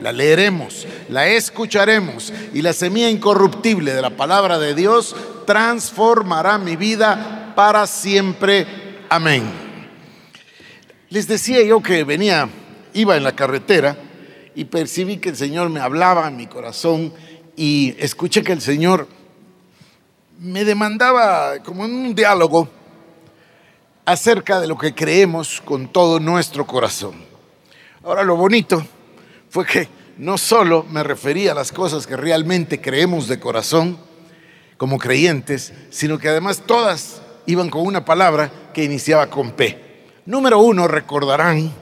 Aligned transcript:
la 0.00 0.12
leeremos, 0.12 0.86
la 1.08 1.28
escucharemos 1.28 2.32
y 2.52 2.62
la 2.62 2.72
semilla 2.72 3.10
incorruptible 3.10 3.94
de 3.94 4.02
la 4.02 4.10
palabra 4.10 4.58
de 4.58 4.74
Dios 4.74 5.16
transformará 5.46 6.58
mi 6.58 6.76
vida 6.76 7.52
para 7.56 7.86
siempre. 7.86 8.66
Amén. 9.08 9.44
Les 11.08 11.26
decía 11.28 11.62
yo 11.62 11.82
que 11.82 12.04
venía, 12.04 12.48
iba 12.92 13.16
en 13.16 13.24
la 13.24 13.34
carretera 13.34 13.96
y 14.54 14.64
percibí 14.64 15.18
que 15.18 15.30
el 15.30 15.36
Señor 15.36 15.70
me 15.70 15.80
hablaba 15.80 16.28
en 16.28 16.36
mi 16.36 16.46
corazón 16.46 17.12
y 17.56 17.94
escuché 17.98 18.42
que 18.42 18.52
el 18.52 18.60
Señor 18.60 19.08
me 20.38 20.64
demandaba 20.64 21.58
como 21.64 21.84
un 21.84 22.14
diálogo 22.14 22.68
acerca 24.04 24.60
de 24.60 24.66
lo 24.66 24.76
que 24.76 24.94
creemos 24.94 25.60
con 25.60 25.88
todo 25.88 26.20
nuestro 26.20 26.66
corazón. 26.66 27.14
Ahora 28.04 28.22
lo 28.22 28.36
bonito 28.36 28.86
fue 29.50 29.64
que 29.66 29.88
no 30.18 30.38
solo 30.38 30.84
me 30.90 31.02
refería 31.02 31.52
a 31.52 31.54
las 31.54 31.72
cosas 31.72 32.06
que 32.06 32.16
realmente 32.16 32.80
creemos 32.80 33.28
de 33.28 33.38
corazón 33.38 33.98
como 34.76 34.98
creyentes, 34.98 35.72
sino 35.90 36.18
que 36.18 36.28
además 36.28 36.62
todas 36.66 37.22
iban 37.46 37.70
con 37.70 37.86
una 37.86 38.04
palabra 38.04 38.50
que 38.72 38.84
iniciaba 38.84 39.28
con 39.28 39.52
P. 39.52 40.04
Número 40.26 40.58
uno, 40.58 40.88
recordarán 40.88 41.72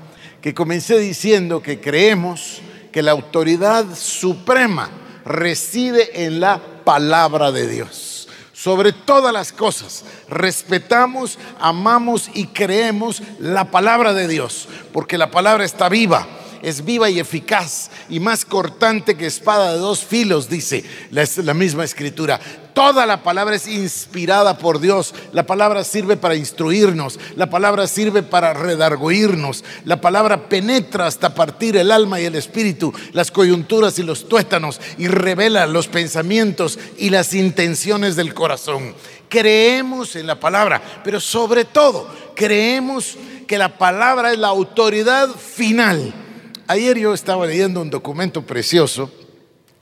que 0.40 0.54
comencé 0.54 0.98
diciendo 0.98 1.62
que 1.62 1.80
creemos 1.80 2.60
que 2.92 3.02
la 3.02 3.12
autoridad 3.12 3.86
suprema 3.94 4.90
reside 5.24 6.26
en 6.26 6.40
la 6.40 6.60
palabra 6.84 7.50
de 7.50 7.66
Dios. 7.66 8.28
Sobre 8.52 8.92
todas 8.92 9.32
las 9.32 9.52
cosas, 9.52 10.04
respetamos, 10.28 11.38
amamos 11.58 12.30
y 12.34 12.46
creemos 12.46 13.22
la 13.38 13.70
palabra 13.70 14.12
de 14.12 14.28
Dios, 14.28 14.68
porque 14.92 15.18
la 15.18 15.30
palabra 15.30 15.64
está 15.64 15.88
viva 15.88 16.26
es 16.64 16.84
viva 16.84 17.10
y 17.10 17.20
eficaz 17.20 17.90
y 18.08 18.20
más 18.20 18.44
cortante 18.44 19.16
que 19.16 19.26
espada 19.26 19.72
de 19.72 19.78
dos 19.78 20.02
filos, 20.04 20.48
dice 20.48 20.82
la, 21.10 21.54
misma 21.54 21.84
escritura. 21.84 22.40
Toda 22.72 23.06
la 23.06 23.22
palabra 23.22 23.54
es 23.54 23.68
inspirada 23.68 24.58
por 24.58 24.80
Dios. 24.80 25.14
La 25.32 25.46
palabra 25.46 25.84
sirve 25.84 26.16
para 26.16 26.34
instruirnos. 26.34 27.20
La 27.36 27.48
palabra 27.48 27.86
sirve 27.86 28.22
para 28.24 28.52
redarguirnos. 28.52 29.62
La 29.84 30.00
palabra 30.00 30.48
penetra 30.48 31.06
hasta 31.06 31.34
partir 31.34 31.76
el 31.76 31.92
alma 31.92 32.20
y 32.20 32.24
el 32.24 32.34
espíritu, 32.34 32.92
las 33.12 33.30
coyunturas 33.30 33.98
y 33.98 34.02
los 34.02 34.28
tuétanos 34.28 34.80
y 34.98 35.06
revela 35.06 35.66
los 35.66 35.86
pensamientos 35.86 36.78
y 36.98 37.10
las 37.10 37.34
intenciones 37.34 38.16
del 38.16 38.34
corazón. 38.34 38.94
Creemos 39.28 40.16
en 40.16 40.26
la 40.26 40.40
palabra, 40.40 40.82
pero 41.04 41.20
sobre 41.20 41.64
todo 41.64 42.08
creemos 42.34 43.16
que 43.46 43.58
la 43.58 43.78
palabra 43.78 44.32
es 44.32 44.38
la 44.38 44.48
autoridad 44.48 45.28
final 45.28 46.23
Ayer 46.66 46.98
yo 46.98 47.12
estaba 47.12 47.46
leyendo 47.46 47.82
un 47.82 47.90
documento 47.90 48.40
precioso 48.40 49.12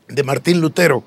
de 0.08 0.24
Martín 0.24 0.60
Lutero 0.60 1.04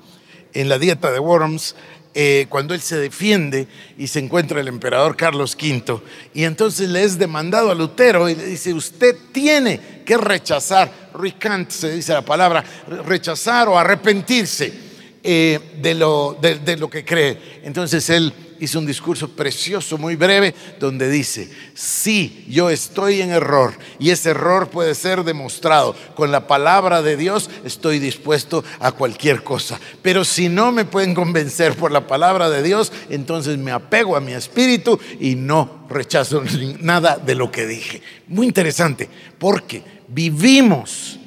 en 0.54 0.70
la 0.70 0.78
dieta 0.78 1.12
de 1.12 1.18
Worms, 1.18 1.76
eh, 2.14 2.46
cuando 2.48 2.72
él 2.72 2.80
se 2.80 2.96
defiende 2.96 3.68
y 3.98 4.06
se 4.06 4.20
encuentra 4.20 4.58
el 4.58 4.68
emperador 4.68 5.16
Carlos 5.16 5.54
V, 5.54 6.00
y 6.32 6.44
entonces 6.44 6.88
le 6.88 7.04
es 7.04 7.18
demandado 7.18 7.70
a 7.70 7.74
Lutero 7.74 8.26
y 8.30 8.34
le 8.34 8.46
dice, 8.46 8.72
usted 8.72 9.16
tiene 9.32 10.02
que 10.06 10.16
rechazar, 10.16 11.10
recant 11.12 11.68
se 11.68 11.92
dice 11.92 12.14
la 12.14 12.22
palabra, 12.22 12.64
rechazar 13.04 13.68
o 13.68 13.78
arrepentirse 13.78 14.72
eh, 15.28 15.58
de, 15.82 15.94
lo, 15.94 16.38
de 16.40 16.76
lo 16.76 16.88
que 16.88 17.04
cree. 17.04 17.60
Entonces 17.64 18.08
él 18.10 18.32
hizo 18.60 18.78
un 18.78 18.86
discurso 18.86 19.28
precioso, 19.28 19.98
muy 19.98 20.16
breve, 20.16 20.54
donde 20.78 21.10
dice, 21.10 21.50
sí, 21.74 22.44
yo 22.48 22.70
estoy 22.70 23.20
en 23.20 23.30
error 23.30 23.74
y 23.98 24.10
ese 24.10 24.30
error 24.30 24.68
puede 24.68 24.94
ser 24.94 25.24
demostrado 25.24 25.94
con 26.14 26.30
la 26.32 26.46
palabra 26.46 27.02
de 27.02 27.16
Dios, 27.16 27.50
estoy 27.64 27.98
dispuesto 27.98 28.64
a 28.80 28.92
cualquier 28.92 29.42
cosa. 29.42 29.80
Pero 30.02 30.24
si 30.24 30.48
no 30.48 30.72
me 30.72 30.84
pueden 30.84 31.14
convencer 31.14 31.74
por 31.74 31.92
la 31.92 32.06
palabra 32.06 32.50
de 32.50 32.62
Dios, 32.62 32.92
entonces 33.10 33.58
me 33.58 33.72
apego 33.72 34.16
a 34.16 34.20
mi 34.20 34.32
espíritu 34.32 34.98
y 35.20 35.34
no 35.34 35.86
rechazo 35.88 36.42
nada 36.80 37.16
de 37.16 37.34
lo 37.34 37.50
que 37.50 37.66
dije. 37.66 38.02
Muy 38.28 38.46
interesante, 38.46 39.08
porque 39.38 39.82
vivimos 40.08 41.18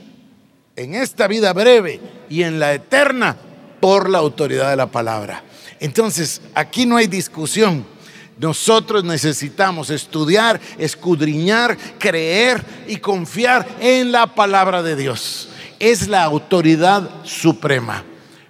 en 0.76 0.96
esta 0.96 1.28
vida 1.28 1.52
breve 1.54 2.00
y 2.30 2.44
en 2.44 2.60
la 2.60 2.74
eterna 2.74 3.38
por 3.80 4.10
la 4.10 4.18
autoridad 4.20 4.70
de 4.70 4.76
la 4.76 4.88
palabra. 4.88 5.44
Entonces, 5.80 6.42
aquí 6.54 6.86
no 6.86 6.98
hay 6.98 7.08
discusión. 7.08 7.86
Nosotros 8.38 9.04
necesitamos 9.04 9.90
estudiar, 9.90 10.60
escudriñar, 10.78 11.78
creer 11.98 12.64
y 12.88 12.98
confiar 12.98 13.68
en 13.80 14.12
la 14.12 14.34
palabra 14.34 14.82
de 14.82 14.96
Dios. 14.96 15.50
Es 15.80 16.08
la 16.08 16.24
autoridad 16.24 17.10
suprema. 17.24 18.04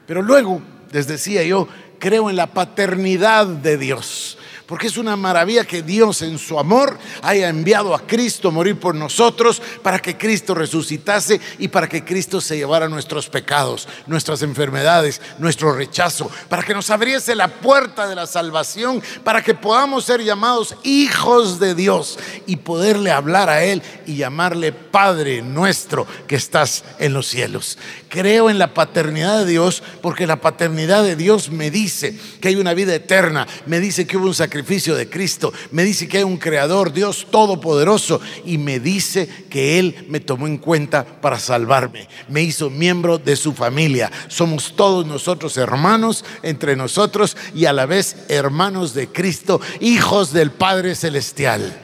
Pero 0.06 0.22
luego, 0.22 0.62
les 0.92 1.08
decía 1.08 1.44
yo, 1.44 1.68
creo 2.00 2.30
en 2.30 2.36
la 2.36 2.48
paternidad 2.48 3.46
de 3.46 3.78
Dios. 3.78 4.39
Porque 4.70 4.86
es 4.86 4.98
una 4.98 5.16
maravilla 5.16 5.66
que 5.66 5.82
Dios 5.82 6.22
en 6.22 6.38
su 6.38 6.60
amor 6.60 6.96
haya 7.24 7.50
enviado 7.50 7.96
a 7.96 8.06
Cristo 8.06 8.50
a 8.50 8.52
morir 8.52 8.80
por 8.80 8.94
nosotros 8.94 9.60
para 9.82 9.98
que 9.98 10.16
Cristo 10.16 10.54
resucitase 10.54 11.42
y 11.58 11.70
para 11.70 11.90
que 11.90 12.06
Cristo 12.06 12.40
se 12.40 12.56
llevara 12.56 12.88
nuestros 12.88 13.30
pecados, 13.30 13.88
nuestras 14.06 14.44
enfermedades, 14.44 15.22
nuestro 15.40 15.74
rechazo, 15.74 16.30
para 16.50 16.62
que 16.62 16.76
nos 16.76 16.92
abriese 16.92 17.34
la 17.34 17.48
puerta 17.48 18.08
de 18.08 18.14
la 18.14 18.28
salvación, 18.28 19.02
para 19.24 19.42
que 19.42 19.56
podamos 19.56 20.06
ser 20.06 20.24
llamados 20.24 20.76
hijos 20.84 21.60
de 21.60 21.74
Dios 21.74 22.20
y 22.46 22.58
poderle 22.58 23.10
hablar 23.10 23.50
a 23.50 23.64
Él 23.64 23.82
y 24.06 24.18
llamarle 24.18 24.72
Padre 24.72 25.42
nuestro 25.42 26.06
que 26.28 26.36
estás 26.36 26.84
en 27.00 27.14
los 27.14 27.26
cielos. 27.26 27.80
Creo 28.08 28.52
en 28.52 28.60
la 28.60 28.76
paternidad 28.76 29.40
de 29.40 29.52
Dios 29.52 29.82
porque 30.04 30.28
la 30.28 30.42
paternidad 30.42 31.04
de 31.04 31.16
Dios 31.16 31.50
me 31.50 31.72
dice 31.72 32.16
que 32.40 32.50
hay 32.50 32.56
una 32.56 32.76
vida 32.76 32.94
eterna, 32.94 33.48
me 33.66 33.80
dice 33.80 34.06
que 34.06 34.18
hubo 34.18 34.28
un 34.28 34.36
sacrificio 34.36 34.59
de 34.96 35.10
Cristo. 35.10 35.54
Me 35.72 35.84
dice 35.84 36.08
que 36.08 36.20
hay 36.20 36.24
un 36.24 36.38
creador, 36.38 36.94
Dios 36.94 37.28
todopoderoso, 37.32 38.22
y 38.46 38.58
me 38.58 38.80
dice 38.80 39.28
que 39.50 39.80
Él 39.80 40.06
me 40.08 40.20
tomó 40.20 40.48
en 40.48 40.58
cuenta 40.58 41.06
para 41.06 41.40
salvarme. 41.40 42.08
Me 42.28 42.42
hizo 42.42 42.70
miembro 42.70 43.18
de 43.18 43.36
su 43.36 43.54
familia. 43.54 44.12
Somos 44.28 44.76
todos 44.76 45.06
nosotros 45.06 45.58
hermanos 45.58 46.26
entre 46.44 46.76
nosotros 46.76 47.36
y 47.56 47.66
a 47.66 47.74
la 47.74 47.86
vez 47.86 48.16
hermanos 48.28 48.94
de 48.94 49.08
Cristo, 49.08 49.62
hijos 49.80 50.34
del 50.34 50.52
Padre 50.52 50.96
Celestial. 50.96 51.82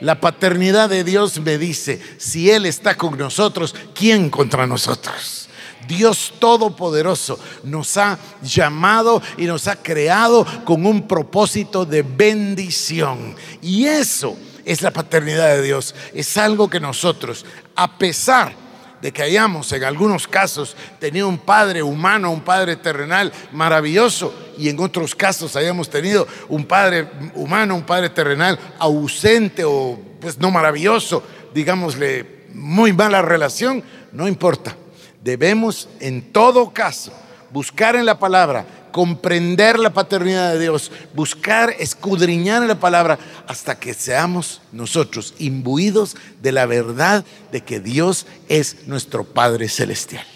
La 0.00 0.20
paternidad 0.20 0.90
de 0.90 1.04
Dios 1.04 1.40
me 1.40 1.56
dice, 1.56 2.00
si 2.18 2.50
Él 2.50 2.66
está 2.66 2.96
con 2.96 3.16
nosotros, 3.16 3.74
¿quién 3.94 4.28
contra 4.28 4.66
nosotros? 4.66 5.43
Dios 5.86 6.34
Todopoderoso 6.38 7.38
nos 7.62 7.96
ha 7.96 8.18
llamado 8.42 9.22
y 9.36 9.46
nos 9.46 9.68
ha 9.68 9.76
creado 9.76 10.46
con 10.64 10.86
un 10.86 11.06
propósito 11.06 11.84
de 11.84 12.02
bendición. 12.02 13.34
Y 13.62 13.86
eso 13.86 14.36
es 14.64 14.82
la 14.82 14.90
paternidad 14.90 15.56
de 15.56 15.62
Dios. 15.62 15.94
Es 16.12 16.36
algo 16.36 16.68
que 16.68 16.80
nosotros, 16.80 17.44
a 17.76 17.98
pesar 17.98 18.52
de 19.00 19.12
que 19.12 19.22
hayamos 19.22 19.70
en 19.72 19.84
algunos 19.84 20.26
casos 20.26 20.76
tenido 20.98 21.28
un 21.28 21.38
padre 21.38 21.82
humano, 21.82 22.30
un 22.30 22.40
padre 22.40 22.76
terrenal 22.76 23.32
maravilloso, 23.52 24.34
y 24.56 24.68
en 24.68 24.80
otros 24.80 25.14
casos 25.14 25.56
hayamos 25.56 25.90
tenido 25.90 26.26
un 26.48 26.64
padre 26.64 27.08
humano, 27.34 27.74
un 27.74 27.82
padre 27.82 28.08
terrenal 28.08 28.58
ausente 28.78 29.62
o 29.64 30.00
pues 30.20 30.38
no 30.38 30.50
maravilloso, 30.50 31.22
digámosle 31.52 32.44
muy 32.54 32.92
mala 32.92 33.20
relación, 33.20 33.82
no 34.12 34.26
importa 34.26 34.74
Debemos 35.24 35.88
en 36.00 36.20
todo 36.32 36.74
caso 36.74 37.10
buscar 37.50 37.96
en 37.96 38.04
la 38.04 38.18
palabra, 38.18 38.66
comprender 38.92 39.78
la 39.78 39.94
paternidad 39.94 40.52
de 40.52 40.60
Dios, 40.60 40.92
buscar 41.14 41.74
escudriñar 41.78 42.60
en 42.60 42.68
la 42.68 42.78
palabra 42.78 43.18
hasta 43.46 43.78
que 43.80 43.94
seamos 43.94 44.60
nosotros 44.70 45.34
imbuidos 45.38 46.14
de 46.42 46.52
la 46.52 46.66
verdad 46.66 47.24
de 47.50 47.62
que 47.62 47.80
Dios 47.80 48.26
es 48.48 48.86
nuestro 48.86 49.24
Padre 49.24 49.70
Celestial 49.70 50.26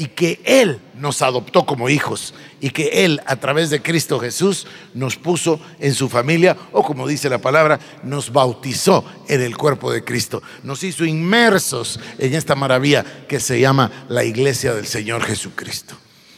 y 0.00 0.06
que 0.06 0.40
Él 0.46 0.80
nos 0.94 1.20
adoptó 1.20 1.66
como 1.66 1.90
hijos 1.90 2.32
y 2.58 2.70
que 2.70 3.04
Él 3.04 3.20
a 3.26 3.36
través 3.36 3.68
de 3.68 3.82
Cristo 3.82 4.18
Jesús 4.18 4.66
nos 4.94 5.16
puso 5.16 5.60
en 5.78 5.92
su 5.92 6.08
familia 6.08 6.56
o 6.72 6.82
como 6.82 7.06
dice 7.06 7.28
la 7.28 7.36
palabra, 7.36 7.78
nos 8.02 8.32
bautizó 8.32 9.04
en 9.28 9.42
el 9.42 9.58
cuerpo 9.58 9.92
de 9.92 10.02
Cristo, 10.02 10.42
nos 10.62 10.82
hizo 10.84 11.04
inmersos 11.04 12.00
en 12.18 12.32
esta 12.32 12.54
maravilla 12.54 13.04
que 13.28 13.40
se 13.40 13.60
llama 13.60 14.06
la 14.08 14.24
iglesia 14.24 14.72
del 14.72 14.86
Señor 14.86 15.22
Jesucristo. 15.22 15.94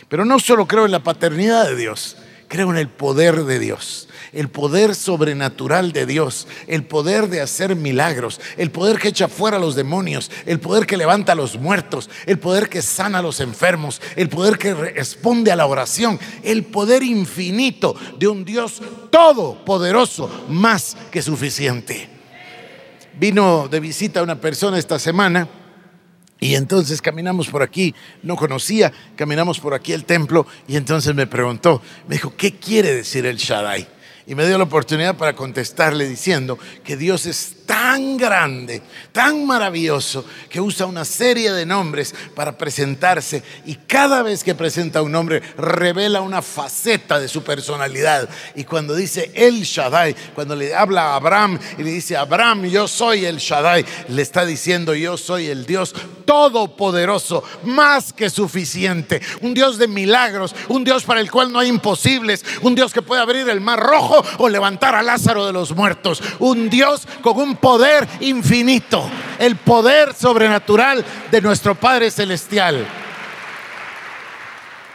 Pero 0.09 0.25
no 0.25 0.41
solo 0.41 0.67
creo 0.67 0.85
en 0.85 0.91
la 0.91 1.05
paternidad 1.05 1.65
de 1.67 1.77
Dios, 1.77 2.17
creo 2.53 2.71
en 2.71 2.77
el 2.77 2.89
poder 2.89 3.45
de 3.45 3.59
Dios 3.59 4.09
el 4.33 4.49
poder 4.49 4.95
sobrenatural 4.95 5.93
de 5.93 6.07
Dios, 6.07 6.47
el 6.67 6.85
poder 6.85 7.29
de 7.29 7.41
hacer 7.41 7.77
milagros, 7.77 8.41
el 8.57 8.71
poder 8.71 8.99
que 8.99 9.09
echa 9.09 9.29
fuera 9.29 9.59
a 9.59 9.61
los 9.61 9.75
demonios, 9.75 10.31
el 10.47 10.59
poder 10.59 10.87
que 10.87 10.97
levanta 10.97 11.33
a 11.33 11.35
los 11.35 11.59
muertos, 11.59 12.09
el 12.27 12.39
poder 12.39 12.69
que 12.69 12.83
sana 12.83 13.19
a 13.19 13.23
los 13.23 13.41
enfermos, 13.41 14.01
el 14.17 14.29
poder 14.29 14.59
que 14.59 14.75
responde 14.75 15.53
a 15.53 15.57
la 15.57 15.67
oración, 15.67 16.19
el 16.43 16.65
poder 16.65 17.03
infinito 17.03 17.95
de 18.19 18.29
un 18.29 18.45
Dios 18.45 18.81
todopoderoso, 19.11 20.47
más 20.49 20.97
que 21.11 21.21
suficiente. 21.21 22.09
Vino 23.19 23.69
de 23.69 23.81
visita 23.81 24.23
una 24.23 24.41
persona 24.41 24.79
esta 24.79 24.99
semana. 24.99 25.47
Y 26.43 26.57
entonces 26.57 27.01
caminamos 27.01 27.47
por 27.47 27.63
aquí, 27.63 27.95
no 28.25 28.35
conocía, 28.35 28.93
caminamos 29.15 29.61
por 29.61 29.75
aquí 29.75 29.93
el 29.93 30.05
templo 30.05 30.45
y 30.67 30.75
entonces 30.75 31.15
me 31.15 31.29
preguntó, 31.29 31.81
me 32.09 32.17
dijo, 32.17 32.35
¿qué 32.37 32.57
quiere 32.57 32.93
decir 32.93 33.27
el 33.27 33.37
Shaddai? 33.37 33.87
Y 34.27 34.35
me 34.35 34.45
dio 34.45 34.59
la 34.59 34.65
oportunidad 34.65 35.17
para 35.17 35.37
contestarle 35.37 36.09
diciendo 36.09 36.59
que 36.83 36.97
Dios 36.97 37.27
es 37.27 37.62
tan 37.73 38.19
grande, 38.19 38.83
tan 39.13 39.47
maravilloso, 39.47 40.27
que 40.51 40.61
usa 40.61 40.85
una 40.85 41.07
serie 41.07 41.53
de 41.53 41.65
nombres 41.65 42.15
para 42.35 42.59
presentarse 42.59 43.43
y 43.65 43.77
cada 43.77 44.23
vez 44.23 44.45
que 44.45 44.55
presenta 44.55 45.01
un 45.01 45.11
nombre 45.11 45.41
revela 45.57 46.21
una 46.21 46.43
faceta 46.43 47.19
de 47.19 47.29
su 47.29 47.43
personalidad. 47.43 48.29
Y 48.57 48.65
cuando 48.65 48.95
dice 48.95 49.33
el 49.35 49.63
Shaddai, 49.63 50.15
cuando 50.35 50.55
le 50.55 50.75
habla 50.75 51.13
a 51.13 51.17
Abraham 51.17 51.59
y 51.79 51.83
le 51.83 51.93
dice, 51.93 52.15
Abraham, 52.15 52.67
yo 52.67 52.87
soy 52.87 53.25
el 53.25 53.39
Shaddai, 53.39 53.87
le 54.09 54.21
está 54.21 54.45
diciendo, 54.45 54.95
yo 54.95 55.17
soy 55.17 55.47
el 55.47 55.65
Dios 55.65 55.95
todopoderoso, 56.27 57.43
más 57.65 58.13
que 58.13 58.29
suficiente, 58.29 59.23
un 59.41 59.55
Dios 59.55 59.79
de 59.79 59.89
milagros, 59.89 60.55
un 60.69 60.85
Dios 60.85 61.05
para 61.05 61.21
el 61.21 61.31
cual 61.31 61.51
no 61.51 61.59
hay 61.59 61.69
imposibles, 61.69 62.45
un 62.61 62.75
Dios 62.75 62.93
que 62.93 63.01
puede 63.01 63.23
abrir 63.23 63.49
el 63.49 63.63
mar 63.63 63.81
rojo 63.81 64.23
o 64.37 64.49
levantar 64.51 64.95
a 64.95 65.03
Lázaro 65.03 65.47
de 65.47 65.55
los 65.55 65.75
muertos, 65.75 66.23
un 66.39 66.69
Dios 66.69 67.09
con 67.23 67.39
un 67.39 67.62
poder 67.63 68.09
infinito, 68.19 69.09
el 69.39 69.55
poder 69.55 70.15
sobrenatural 70.15 71.05
de 71.31 71.41
nuestro 71.41 71.77
Padre 71.77 72.11
Celestial. 72.11 72.85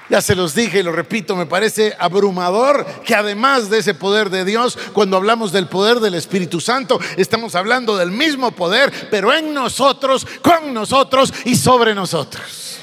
Ya 0.10 0.22
se 0.22 0.36
los 0.36 0.54
dije 0.54 0.80
y 0.80 0.84
lo 0.84 0.92
repito, 0.92 1.36
me 1.38 1.46
parece 1.46 1.96
abrumador 1.98 2.86
que 3.06 3.16
además 3.16 3.70
de 3.70 3.80
ese 3.80 3.94
poder 3.94 4.30
de 4.30 4.44
Dios, 4.44 4.78
cuando 4.92 5.16
hablamos 5.16 5.54
del 5.54 5.68
poder 5.68 6.02
del 6.02 6.16
Espíritu 6.16 6.60
Santo, 6.60 7.00
estamos 7.16 7.56
hablando 7.56 7.96
del 7.96 8.12
mismo 8.12 8.52
poder, 8.52 8.92
pero 9.10 9.34
en 9.34 9.54
nosotros, 9.54 10.28
con 10.42 10.74
nosotros 10.74 11.34
y 11.46 11.56
sobre 11.56 11.96
nosotros. 11.96 12.80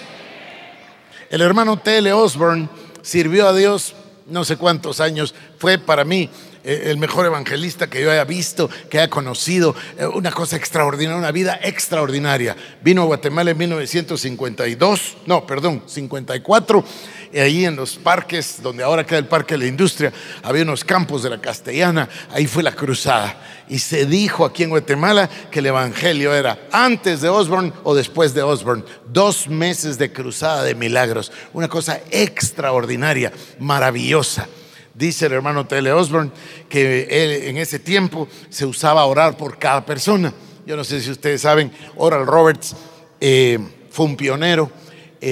El 1.29 1.43
hermano 1.43 1.79
T.L. 1.79 2.11
Osborne 2.15 2.69
sirvió 3.03 3.49
a 3.49 3.55
Dios 3.55 3.95
no 4.27 4.45
sé 4.45 4.57
cuántos 4.57 5.01
años, 5.01 5.35
fue 5.59 5.79
para 5.79 6.05
mí 6.05 6.31
el 6.65 6.97
mejor 6.97 7.27
evangelista 7.27 7.89
que 7.89 8.03
yo 8.03 8.11
haya 8.11 8.25
visto, 8.25 8.71
que 8.89 8.99
haya 8.99 9.11
conocido, 9.11 9.77
eh, 9.99 10.07
una 10.07 10.33
cosa 10.33 10.57
extraordinaria, 10.57 11.19
una 11.19 11.31
vida 11.31 11.61
extraordinaria. 11.63 12.57
Vino 12.83 13.03
a 13.03 13.05
Guatemala 13.05 13.51
en 13.51 13.59
1952, 13.59 15.19
no, 15.27 15.47
perdón, 15.47 15.83
54, 15.87 16.85
y 17.35 17.39
ahí 17.39 17.65
en 17.65 17.77
los 17.77 17.97
parques, 17.97 18.63
donde 18.63 18.83
ahora 18.83 19.05
queda 19.05 19.19
el 19.19 19.27
Parque 19.27 19.55
de 19.55 19.59
la 19.59 19.67
Industria, 19.67 20.13
había 20.43 20.63
unos 20.63 20.85
campos 20.85 21.23
de 21.23 21.31
la 21.31 21.41
Castellana, 21.41 22.09
ahí 22.31 22.47
fue 22.47 22.63
la 22.63 22.73
cruzada. 22.73 23.37
Y 23.69 23.79
se 23.79 24.07
dijo 24.07 24.45
aquí 24.45 24.63
en 24.63 24.71
Guatemala 24.71 25.29
que 25.51 25.59
el 25.59 25.67
Evangelio 25.67 26.35
era 26.35 26.69
antes 26.71 27.21
de 27.21 27.29
Osborne 27.29 27.73
o 27.83 27.95
después 27.95 28.35
de 28.35 28.43
Osborne. 28.43 28.85
Dos 29.09 29.49
meses 29.49 29.99
de 29.99 30.13
cruzada 30.13 30.63
de 30.63 30.75
milagros, 30.75 31.33
una 31.53 31.69
cosa 31.69 32.01
extraordinaria, 32.11 33.33
maravillosa. 33.59 34.47
Dice 34.95 35.27
el 35.27 35.33
hermano 35.33 35.67
T.L. 35.67 35.93
Osborne 35.93 36.31
que 36.69 37.49
en 37.49 37.57
ese 37.57 37.81
tiempo 37.81 38.29
se 38.49 38.65
usaba 38.65 39.05
orar 39.05 39.37
por 39.37 39.59
cada 39.59 39.85
persona. 39.85 40.33
Yo 40.67 40.77
no 40.77 40.85
sé 40.85 41.01
si 41.01 41.11
ustedes 41.11 41.43
saben, 41.43 41.73
Oral 41.97 42.27
Roberts 42.27 42.77
eh, 43.21 43.59
fue 43.91 44.07
un 44.07 44.17
pionero 44.17 44.71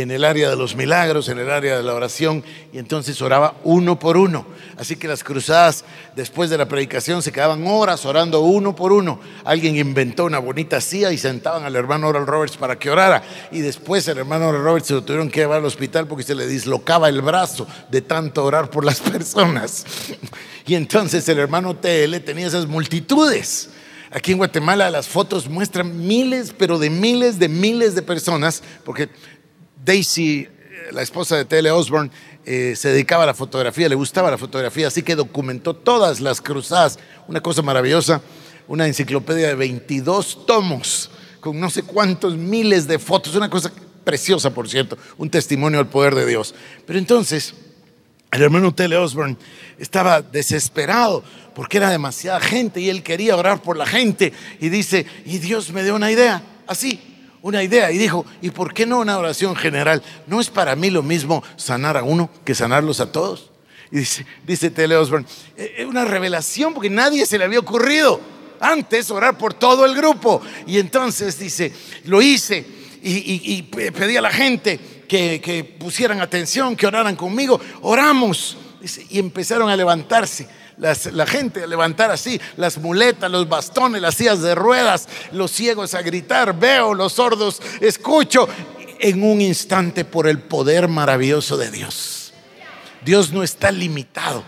en 0.00 0.10
el 0.10 0.24
área 0.24 0.48
de 0.48 0.56
los 0.56 0.74
milagros, 0.74 1.28
en 1.28 1.38
el 1.38 1.50
área 1.50 1.76
de 1.76 1.82
la 1.82 1.92
oración, 1.92 2.42
y 2.72 2.78
entonces 2.78 3.20
oraba 3.20 3.56
uno 3.62 3.98
por 3.98 4.16
uno. 4.16 4.46
Así 4.78 4.96
que 4.96 5.06
las 5.06 5.22
cruzadas 5.22 5.84
después 6.16 6.48
de 6.48 6.56
la 6.56 6.66
predicación 6.66 7.22
se 7.22 7.30
quedaban 7.30 7.66
horas 7.66 8.06
orando 8.06 8.40
uno 8.40 8.74
por 8.74 8.90
uno. 8.90 9.20
Alguien 9.44 9.76
inventó 9.76 10.24
una 10.24 10.38
bonita 10.38 10.80
silla 10.80 11.12
y 11.12 11.18
sentaban 11.18 11.64
al 11.64 11.76
hermano 11.76 12.08
Oral 12.08 12.26
Roberts 12.26 12.56
para 12.56 12.78
que 12.78 12.88
orara. 12.88 13.22
Y 13.50 13.60
después 13.60 14.08
el 14.08 14.16
hermano 14.16 14.48
Oral 14.48 14.64
Roberts 14.64 14.88
se 14.88 14.94
lo 14.94 15.04
tuvieron 15.04 15.30
que 15.30 15.40
llevar 15.40 15.58
al 15.58 15.66
hospital 15.66 16.06
porque 16.08 16.24
se 16.24 16.34
le 16.34 16.46
dislocaba 16.46 17.10
el 17.10 17.20
brazo 17.20 17.66
de 17.90 18.00
tanto 18.00 18.46
orar 18.46 18.70
por 18.70 18.86
las 18.86 19.00
personas. 19.10 19.84
Y 20.66 20.74
entonces 20.74 21.28
el 21.28 21.38
hermano 21.38 21.76
TL 21.76 22.16
tenía 22.24 22.46
esas 22.46 22.66
multitudes. 22.66 23.68
Aquí 24.10 24.32
en 24.32 24.38
Guatemala 24.38 24.90
las 24.90 25.06
fotos 25.06 25.48
muestran 25.48 26.06
miles, 26.06 26.54
pero 26.56 26.78
de 26.78 26.88
miles 26.88 27.38
de 27.38 27.48
miles 27.48 27.94
de 27.94 28.02
personas, 28.02 28.62
porque 28.84 29.10
Daisy, 29.84 30.48
la 30.92 31.02
esposa 31.02 31.36
de 31.36 31.44
T.L. 31.44 31.70
Osborne, 31.70 32.10
eh, 32.44 32.74
se 32.76 32.88
dedicaba 32.88 33.24
a 33.24 33.26
la 33.26 33.34
fotografía, 33.34 33.88
le 33.88 33.94
gustaba 33.94 34.30
la 34.30 34.38
fotografía, 34.38 34.88
así 34.88 35.02
que 35.02 35.14
documentó 35.14 35.74
todas 35.74 36.20
las 36.20 36.40
cruzadas. 36.40 36.98
Una 37.28 37.40
cosa 37.40 37.62
maravillosa, 37.62 38.20
una 38.68 38.86
enciclopedia 38.86 39.48
de 39.48 39.54
22 39.54 40.46
tomos, 40.46 41.10
con 41.40 41.58
no 41.58 41.70
sé 41.70 41.82
cuántos 41.82 42.36
miles 42.36 42.86
de 42.86 42.98
fotos, 42.98 43.34
una 43.34 43.50
cosa 43.50 43.72
preciosa, 44.04 44.52
por 44.52 44.68
cierto, 44.68 44.98
un 45.18 45.30
testimonio 45.30 45.78
al 45.78 45.88
poder 45.88 46.14
de 46.14 46.26
Dios. 46.26 46.54
Pero 46.86 46.98
entonces, 46.98 47.54
el 48.30 48.42
hermano 48.42 48.74
T.L. 48.74 48.96
Osborne 48.96 49.36
estaba 49.78 50.22
desesperado 50.22 51.22
porque 51.54 51.76
era 51.76 51.90
demasiada 51.90 52.40
gente 52.40 52.80
y 52.80 52.88
él 52.88 53.02
quería 53.02 53.36
orar 53.36 53.62
por 53.62 53.76
la 53.76 53.86
gente. 53.86 54.32
Y 54.60 54.68
dice, 54.68 55.06
y 55.24 55.38
Dios 55.38 55.70
me 55.72 55.84
dio 55.84 55.94
una 55.94 56.10
idea, 56.10 56.42
así, 56.66 57.11
una 57.42 57.62
idea 57.62 57.90
y 57.90 57.98
dijo, 57.98 58.24
¿y 58.40 58.50
por 58.50 58.72
qué 58.72 58.86
no 58.86 59.00
una 59.00 59.18
oración 59.18 59.54
general? 59.56 60.02
¿No 60.26 60.40
es 60.40 60.48
para 60.48 60.76
mí 60.76 60.90
lo 60.90 61.02
mismo 61.02 61.42
sanar 61.56 61.96
a 61.96 62.04
uno 62.04 62.30
que 62.44 62.54
sanarlos 62.54 63.00
a 63.00 63.10
todos? 63.10 63.50
Y 63.90 63.98
dice, 63.98 64.24
dice 64.46 64.70
Tele 64.70 64.96
Osborne, 64.96 65.26
es 65.56 65.66
eh, 65.66 65.74
eh, 65.78 65.84
una 65.84 66.04
revelación 66.04 66.72
porque 66.72 66.88
nadie 66.88 67.26
se 67.26 67.36
le 67.36 67.44
había 67.44 67.58
ocurrido 67.58 68.20
antes 68.60 69.10
orar 69.10 69.36
por 69.36 69.54
todo 69.54 69.84
el 69.84 69.94
grupo. 69.94 70.40
Y 70.66 70.78
entonces 70.78 71.38
dice, 71.38 71.72
lo 72.04 72.22
hice 72.22 72.64
y, 73.02 73.62
pedí 73.62 74.16
a 74.16 74.22
la 74.22 74.30
gente 74.30 74.78
que, 75.08 75.40
que, 75.40 75.64
pusieran 75.64 76.20
atención, 76.20 76.76
que 76.76 76.86
oraran 76.86 77.16
conmigo. 77.16 77.60
Oramos 77.82 78.56
y 79.10 79.18
empezaron 79.18 79.68
a 79.68 79.76
levantarse 79.76 80.48
la 80.78 81.26
gente 81.26 81.62
a 81.62 81.66
levantar 81.66 82.10
así 82.10 82.40
las 82.56 82.78
muletas, 82.78 83.30
los 83.30 83.48
bastones, 83.48 84.02
las 84.02 84.14
sillas 84.14 84.42
de 84.42 84.54
ruedas, 84.54 85.08
los 85.32 85.50
ciegos 85.50 85.94
a 85.94 86.02
gritar, 86.02 86.58
veo, 86.58 86.94
los 86.94 87.14
sordos 87.14 87.60
escucho, 87.80 88.48
en 88.98 89.22
un 89.24 89.40
instante 89.40 90.04
por 90.04 90.28
el 90.28 90.38
poder 90.38 90.88
maravilloso 90.88 91.56
de 91.56 91.70
Dios. 91.70 92.32
Dios 93.04 93.32
no 93.32 93.42
está 93.42 93.72
limitado. 93.72 94.44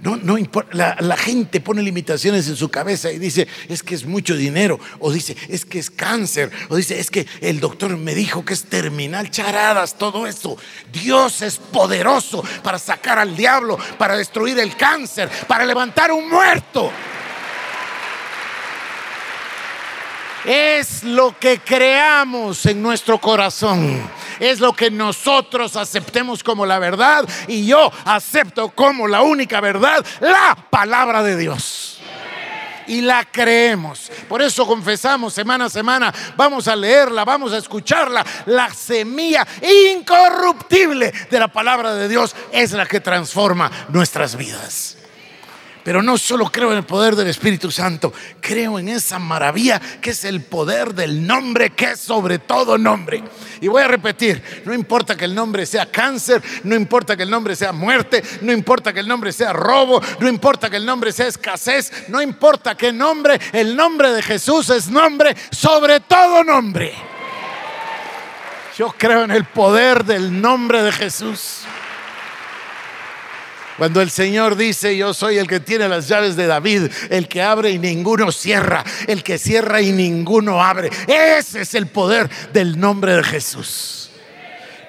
No, 0.00 0.16
no 0.16 0.38
importa, 0.38 0.70
la, 0.72 0.96
la, 0.98 1.16
gente 1.16 1.60
pone 1.60 1.82
limitaciones 1.82 2.48
en 2.48 2.56
su 2.56 2.68
cabeza 2.68 3.12
y 3.12 3.18
dice, 3.18 3.46
es 3.68 3.82
que 3.84 3.94
es 3.94 4.04
mucho 4.04 4.34
dinero, 4.34 4.80
o 4.98 5.12
dice, 5.12 5.36
es 5.48 5.64
que 5.64 5.78
es 5.78 5.88
cáncer, 5.88 6.50
o 6.68 6.74
dice, 6.74 6.98
es 6.98 7.12
que 7.12 7.26
el 7.40 7.60
doctor 7.60 7.96
me 7.96 8.14
dijo 8.16 8.44
que 8.44 8.54
es 8.54 8.64
terminal, 8.64 9.30
charadas, 9.30 9.96
todo 9.96 10.26
eso. 10.26 10.58
Dios 10.92 11.42
es 11.42 11.58
poderoso 11.58 12.42
para 12.64 12.78
sacar 12.80 13.20
al 13.20 13.36
diablo, 13.36 13.78
para 13.98 14.16
destruir 14.16 14.58
el 14.58 14.76
cáncer, 14.76 15.30
para 15.46 15.64
levantar 15.64 16.10
un 16.10 16.28
muerto. 16.28 16.90
Es 20.44 21.04
lo 21.04 21.38
que 21.38 21.60
creamos 21.60 22.66
en 22.66 22.82
nuestro 22.82 23.20
corazón 23.20 24.02
es 24.40 24.58
lo 24.58 24.72
que 24.72 24.90
nosotros 24.90 25.76
aceptemos 25.76 26.42
como 26.42 26.66
la 26.66 26.78
verdad 26.78 27.28
y 27.46 27.66
yo 27.66 27.92
acepto 28.04 28.70
como 28.70 29.06
la 29.06 29.22
única 29.22 29.60
verdad 29.60 30.04
la 30.20 30.56
palabra 30.70 31.22
de 31.22 31.36
Dios 31.36 32.00
y 32.90 33.00
la 33.02 33.24
creemos. 33.24 34.10
Por 34.28 34.42
eso 34.42 34.66
confesamos 34.66 35.32
semana 35.32 35.66
a 35.66 35.70
semana, 35.70 36.12
vamos 36.36 36.66
a 36.66 36.74
leerla, 36.74 37.24
vamos 37.24 37.52
a 37.52 37.58
escucharla. 37.58 38.26
La 38.46 38.74
semilla 38.74 39.46
incorruptible 39.92 41.12
de 41.30 41.38
la 41.38 41.48
palabra 41.48 41.94
de 41.94 42.08
Dios 42.08 42.34
es 42.50 42.72
la 42.72 42.86
que 42.86 43.00
transforma 43.00 43.70
nuestras 43.90 44.34
vidas. 44.34 44.96
Pero 45.90 46.04
no 46.04 46.16
solo 46.16 46.52
creo 46.52 46.70
en 46.70 46.76
el 46.76 46.84
poder 46.84 47.16
del 47.16 47.26
Espíritu 47.26 47.68
Santo, 47.68 48.12
creo 48.40 48.78
en 48.78 48.88
esa 48.88 49.18
maravilla 49.18 49.80
que 50.00 50.10
es 50.10 50.24
el 50.24 50.40
poder 50.40 50.94
del 50.94 51.26
nombre 51.26 51.70
que 51.70 51.90
es 51.90 51.98
sobre 51.98 52.38
todo 52.38 52.78
nombre. 52.78 53.24
Y 53.60 53.66
voy 53.66 53.82
a 53.82 53.88
repetir, 53.88 54.62
no 54.64 54.72
importa 54.72 55.16
que 55.16 55.24
el 55.24 55.34
nombre 55.34 55.66
sea 55.66 55.86
cáncer, 55.86 56.40
no 56.62 56.76
importa 56.76 57.16
que 57.16 57.24
el 57.24 57.30
nombre 57.30 57.56
sea 57.56 57.72
muerte, 57.72 58.22
no 58.40 58.52
importa 58.52 58.92
que 58.92 59.00
el 59.00 59.08
nombre 59.08 59.32
sea 59.32 59.52
robo, 59.52 60.00
no 60.20 60.28
importa 60.28 60.70
que 60.70 60.76
el 60.76 60.86
nombre 60.86 61.10
sea 61.10 61.26
escasez, 61.26 61.92
no 62.06 62.22
importa 62.22 62.76
qué 62.76 62.92
nombre, 62.92 63.40
el 63.52 63.74
nombre 63.74 64.12
de 64.12 64.22
Jesús 64.22 64.70
es 64.70 64.88
nombre 64.88 65.34
sobre 65.50 65.98
todo 65.98 66.44
nombre. 66.44 66.94
Yo 68.78 68.94
creo 68.96 69.24
en 69.24 69.32
el 69.32 69.44
poder 69.44 70.04
del 70.04 70.40
nombre 70.40 70.84
de 70.84 70.92
Jesús. 70.92 71.64
Cuando 73.80 74.02
el 74.02 74.10
Señor 74.10 74.56
dice, 74.56 74.94
yo 74.94 75.14
soy 75.14 75.38
el 75.38 75.46
que 75.46 75.58
tiene 75.58 75.88
las 75.88 76.06
llaves 76.06 76.36
de 76.36 76.46
David, 76.46 76.90
el 77.08 77.28
que 77.28 77.40
abre 77.40 77.70
y 77.70 77.78
ninguno 77.78 78.30
cierra, 78.30 78.84
el 79.06 79.22
que 79.22 79.38
cierra 79.38 79.80
y 79.80 79.90
ninguno 79.90 80.62
abre. 80.62 80.90
Ese 81.06 81.62
es 81.62 81.74
el 81.74 81.86
poder 81.86 82.28
del 82.52 82.78
nombre 82.78 83.16
de 83.16 83.22
Jesús. 83.22 84.10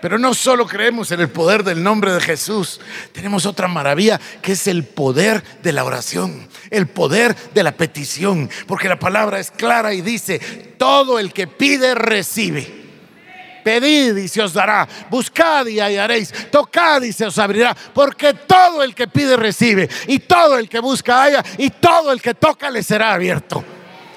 Pero 0.02 0.20
no 0.20 0.34
solo 0.34 0.68
creemos 0.68 1.10
en 1.14 1.22
el 1.22 1.30
poder 1.30 1.64
del 1.64 1.82
nombre 1.82 2.12
de 2.12 2.20
Jesús, 2.20 2.82
tenemos 3.14 3.46
otra 3.46 3.70
maravilla 3.70 4.20
que 4.42 4.52
es 4.52 4.68
el 4.68 4.84
poder 4.84 5.42
de 5.64 5.72
la 5.72 5.86
oración, 5.86 6.50
el 6.70 6.88
poder 6.88 7.34
de 7.54 7.64
la 7.64 7.72
petición, 7.72 8.50
porque 8.68 8.90
la 8.90 9.00
palabra 9.00 9.40
es 9.40 9.52
clara 9.52 9.94
y 9.94 10.02
dice, 10.02 10.40
todo 10.78 11.18
el 11.18 11.32
que 11.32 11.48
pide 11.48 11.96
recibe. 11.96 12.81
Pedid 13.64 14.18
y 14.18 14.28
se 14.28 14.42
os 14.42 14.54
dará, 14.54 14.88
buscad 15.10 15.66
y 15.68 15.80
hallaréis, 15.80 16.34
tocad 16.52 17.02
y 17.02 17.14
se 17.14 17.26
os 17.26 17.38
abrirá, 17.38 17.76
porque 17.94 18.34
todo 18.34 18.84
el 18.84 18.96
que 18.96 19.08
pide 19.08 19.36
recibe, 19.36 19.90
y 20.08 20.20
todo 20.20 20.58
el 20.58 20.68
que 20.68 20.80
busca 20.80 21.24
halla, 21.24 21.44
y 21.58 21.70
todo 21.70 22.12
el 22.12 22.22
que 22.22 22.34
toca 22.34 22.70
le 22.70 22.84
será 22.84 23.14
abierto. 23.14 23.64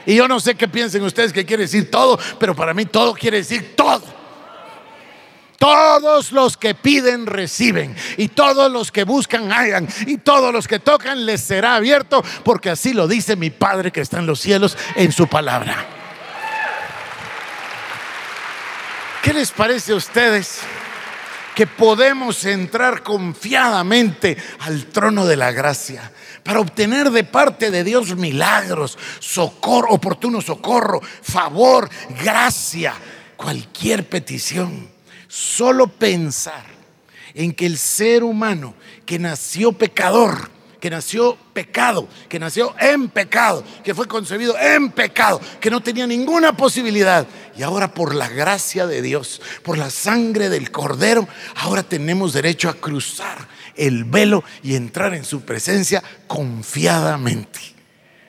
Y 0.06 0.16
yo 0.16 0.28
no 0.28 0.40
sé 0.40 0.54
qué 0.54 0.68
piensen 0.68 1.02
ustedes 1.02 1.32
que 1.32 1.46
quiere 1.46 1.64
decir 1.64 1.90
todo, 1.90 2.18
pero 2.38 2.54
para 2.54 2.74
mí 2.74 2.84
todo 2.86 3.14
quiere 3.14 3.38
decir 3.38 3.74
todo. 3.74 4.02
Todos 5.58 6.32
los 6.32 6.56
que 6.56 6.74
piden 6.74 7.26
reciben 7.26 7.96
y 8.18 8.28
todos 8.28 8.70
los 8.70 8.92
que 8.92 9.04
buscan 9.04 9.50
hallan 9.50 9.88
y 10.06 10.18
todos 10.18 10.52
los 10.52 10.68
que 10.68 10.78
tocan 10.78 11.24
les 11.24 11.40
será 11.40 11.76
abierto 11.76 12.22
porque 12.44 12.68
así 12.68 12.92
lo 12.92 13.08
dice 13.08 13.34
mi 13.36 13.48
Padre 13.48 13.90
que 13.90 14.02
está 14.02 14.18
en 14.18 14.26
los 14.26 14.40
cielos 14.40 14.76
en 14.96 15.10
su 15.10 15.26
palabra. 15.26 16.03
¿Qué 19.25 19.33
les 19.33 19.52
parece 19.52 19.93
a 19.93 19.97
ustedes 19.97 20.59
que 21.54 21.66
podemos 21.66 22.45
entrar 22.45 23.02
confiadamente 23.02 24.37
al 24.59 24.85
trono 24.85 25.25
de 25.25 25.38
la 25.38 25.50
gracia 25.50 26.12
para 26.43 26.61
obtener 26.61 27.11
de 27.11 27.25
parte 27.25 27.71
de 27.71 27.85
Dios 27.85 28.14
milagros, 28.16 28.99
socorro, 29.21 29.93
oportuno 29.93 30.43
socorro, 30.43 31.00
favor, 31.23 31.88
gracia, 32.23 32.93
cualquier 33.38 34.07
petición? 34.07 34.90
Solo 35.26 35.87
pensar 35.87 36.66
en 37.33 37.54
que 37.54 37.64
el 37.64 37.78
ser 37.78 38.25
humano 38.25 38.75
que 39.07 39.19
nació 39.19 39.73
pecador, 39.73 40.50
que 40.84 40.90
nació 40.90 41.38
pecado, 41.54 42.06
que 42.28 42.38
nació 42.38 42.74
en 42.78 43.08
pecado, 43.08 43.64
que 43.82 43.94
fue 43.94 44.06
concebido 44.06 44.54
en 44.58 44.90
pecado, 44.90 45.40
que 45.58 45.70
no 45.70 45.82
tenía 45.82 46.06
ninguna 46.06 46.54
posibilidad. 46.54 47.26
Y 47.56 47.62
ahora 47.62 47.94
por 47.94 48.14
la 48.14 48.28
gracia 48.28 48.86
de 48.86 49.00
Dios, 49.00 49.40
por 49.62 49.78
la 49.78 49.88
sangre 49.88 50.50
del 50.50 50.70
cordero, 50.70 51.26
ahora 51.56 51.84
tenemos 51.84 52.34
derecho 52.34 52.68
a 52.68 52.74
cruzar 52.74 53.48
el 53.76 54.04
velo 54.04 54.44
y 54.62 54.74
entrar 54.74 55.14
en 55.14 55.24
su 55.24 55.40
presencia 55.40 56.02
confiadamente 56.26 57.60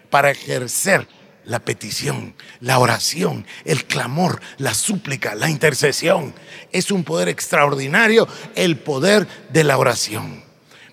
para 0.10 0.32
ejercer 0.32 1.10
la 1.44 1.60
petición, 1.60 2.36
la 2.62 2.80
oración, 2.80 3.46
el 3.66 3.84
clamor, 3.84 4.40
la 4.60 4.74
súplica, 4.74 5.36
la 5.36 5.50
intercesión. 5.50 6.34
Es 6.72 6.90
un 6.90 7.04
poder 7.04 7.28
extraordinario 7.28 8.30
el 8.56 8.78
poder 8.78 9.28
de 9.50 9.66
la 9.66 9.78
oración. 9.78 10.46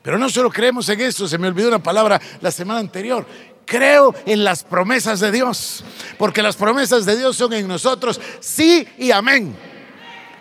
Pero 0.03 0.19
no 0.19 0.29
solo 0.29 0.51
creemos 0.51 0.89
en 0.89 1.01
eso, 1.01 1.29
se 1.29 1.39
me 1.39 1.47
olvidó 1.49 1.69
una 1.69 1.83
palabra 1.83 2.21
la 2.41 2.51
semana 2.51 2.81
anterior. 2.81 3.25
Creo 3.65 4.15
en 4.27 4.43
las 4.43 4.65
promesas 4.65 5.21
de 5.21 5.31
Dios, 5.31 5.85
porque 6.19 6.43
las 6.43 6.57
promesas 6.57 7.07
de 7.07 7.17
Dios 7.17 7.37
son 7.37 7.53
en 7.53 7.69
nosotros 7.69 8.21
sí 8.41 8.87
y 8.99 9.13
amén. 9.13 9.57